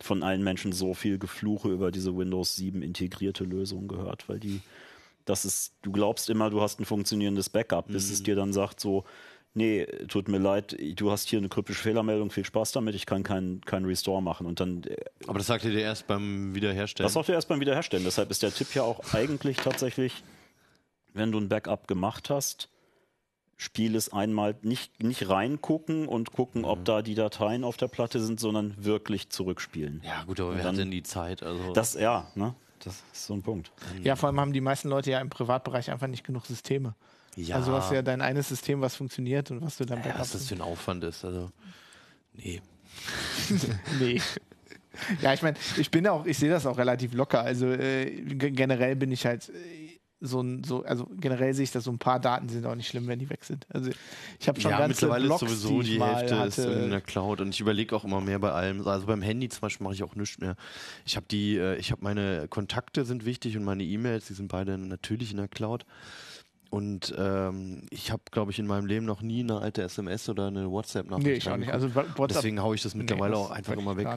[0.00, 4.60] von allen Menschen so viel Gefluche über diese Windows 7 integrierte Lösung gehört, weil die
[5.24, 8.12] das ist, du glaubst immer, du hast ein funktionierendes Backup, bis Mhm.
[8.12, 9.04] es dir dann sagt so,
[9.54, 13.22] nee, tut mir leid, du hast hier eine kryptische Fehlermeldung, viel Spaß damit, ich kann
[13.22, 14.46] keinen kein Restore machen.
[14.46, 14.96] Und dann, äh,
[15.26, 17.06] Aber das sagt ihr dir erst beim Wiederherstellen.
[17.06, 18.04] das sagt ihr erst beim Wiederherstellen.
[18.04, 20.22] Deshalb ist der Tipp ja auch eigentlich tatsächlich,
[21.14, 22.68] wenn du ein Backup gemacht hast,
[23.58, 26.68] spiel es einmal, nicht, nicht reingucken und gucken, Mhm.
[26.68, 30.02] ob da die Dateien auf der Platte sind, sondern wirklich zurückspielen.
[30.04, 31.42] ja, gut, aber wer dann- hat denn die Zeit?
[31.42, 32.54] Also, Das, ja, ne?
[32.80, 33.70] Das ist so ein Punkt.
[34.02, 36.96] ja, vor allem haben die meisten Leute ja im Privatbereich einfach nicht genug Systeme.
[37.36, 40.18] Ja, Also du hast ja dein eines System, was funktioniert und was du dann ja,
[40.18, 41.24] was das für ein Aufwand ist.
[41.24, 41.50] Also,
[42.34, 42.60] nee.
[44.00, 44.20] Nee.
[45.22, 47.42] Ja, ich meine, ich bin auch, ich sehe das auch relativ locker.
[47.42, 51.84] Also äh, generell bin ich halt äh, so ein, so, also generell sehe ich, dass
[51.84, 53.66] so ein paar Daten sind auch nicht schlimm, wenn die weg sind.
[53.70, 53.90] Also
[54.38, 57.00] ich habe schon ja, ganze mittlerweile Blogs, ist sowieso die die Hälfte ist in der
[57.00, 58.86] Cloud und ich überlege auch immer mehr bei allem.
[58.86, 60.54] Also beim Handy zum Beispiel mache ich auch nichts mehr.
[61.04, 64.48] Ich habe die, äh, ich habe meine Kontakte sind wichtig und meine E-Mails, die sind
[64.48, 65.84] beide natürlich in der Cloud.
[66.72, 70.46] Und ähm, ich habe, glaube ich, in meinem Leben noch nie eine alte SMS oder
[70.46, 71.26] eine WhatsApp-Nachricht.
[71.26, 71.70] Nee, ich auch nicht.
[71.70, 74.08] Also WhatsApp, Deswegen haue ich das mittlerweile das auch einfach immer weg.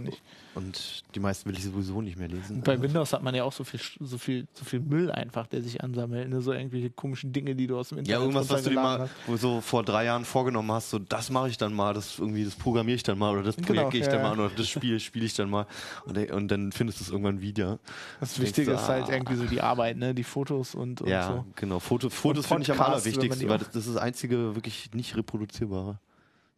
[0.53, 2.61] Und die meisten will ich sowieso nicht mehr lesen.
[2.61, 5.61] bei Windows hat man ja auch so viel, so viel, so viel Müll einfach, der
[5.61, 6.29] sich ansammelt.
[6.29, 6.39] Ne?
[6.39, 9.09] So irgendwelche komischen Dinge, die du aus dem Internet Ja, irgendwas, was du dir mal
[9.35, 12.55] so vor drei Jahren vorgenommen hast, so das mache ich dann mal, das irgendwie, das
[12.55, 14.55] programmiere ich dann mal oder das Projekt Genau, gehe ich ja, dann mal an oder
[14.55, 15.67] das Spiel spiele ich dann mal
[16.05, 17.79] und, und dann findest du es irgendwann wieder.
[18.21, 19.13] Das Wichtige ist halt ah.
[19.13, 20.13] irgendwie so die Arbeit, ne?
[20.15, 21.45] die Fotos und, und Ja, so.
[21.57, 21.79] genau.
[21.79, 25.99] Foto, Fotos finde ich am allerwichtigsten, weil das, das ist das einzige wirklich nicht reproduzierbare.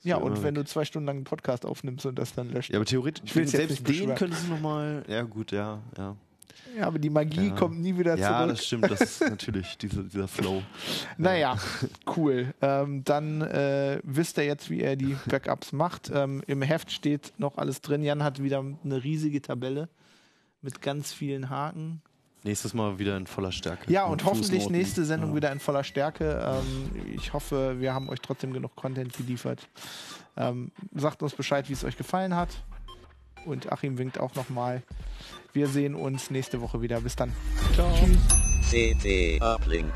[0.04, 2.70] Ja, und wenn du zwei Stunden lang einen Podcast aufnimmst und das dann löscht.
[2.70, 5.04] Ja, aber theoretisch, Ich selbst den könntest du nochmal.
[5.08, 6.16] Ja, gut, ja, ja.
[6.78, 7.56] Ja, aber die Magie Ja.
[7.56, 8.50] kommt nie wieder Ja, zurück.
[8.56, 10.62] das stimmt, das ist natürlich diese, dieser Flow.
[11.18, 11.58] Naja,
[12.16, 12.54] cool.
[12.62, 16.12] Ähm, dann äh, wisst ihr jetzt, wie er die Backups macht.
[16.14, 18.04] Ähm, Im Heft steht noch alles drin.
[18.04, 19.90] Jan hat wieder eine riesige Tabelle
[20.62, 22.02] mit ganz vielen Haken.
[22.48, 23.92] Nächstes Mal wieder in voller Stärke.
[23.92, 24.78] Ja, und hoffentlich Fußnoten.
[24.78, 25.36] nächste Sendung Ja.
[25.36, 26.42] wieder in voller Stärke.
[26.64, 29.68] Ähm, ich hoffe, wir haben euch trotzdem genug Content geliefert.
[30.38, 32.50] Ähm, sagt uns Bescheid, wie es euch gefallen hat.
[33.46, 34.82] Und Achim winkt auch nochmal.
[35.52, 37.02] Wir sehen uns nächste Woche wieder.
[37.02, 37.34] Bis dann.
[37.74, 37.92] Ciao.
[38.70, 39.92] CT Uplink.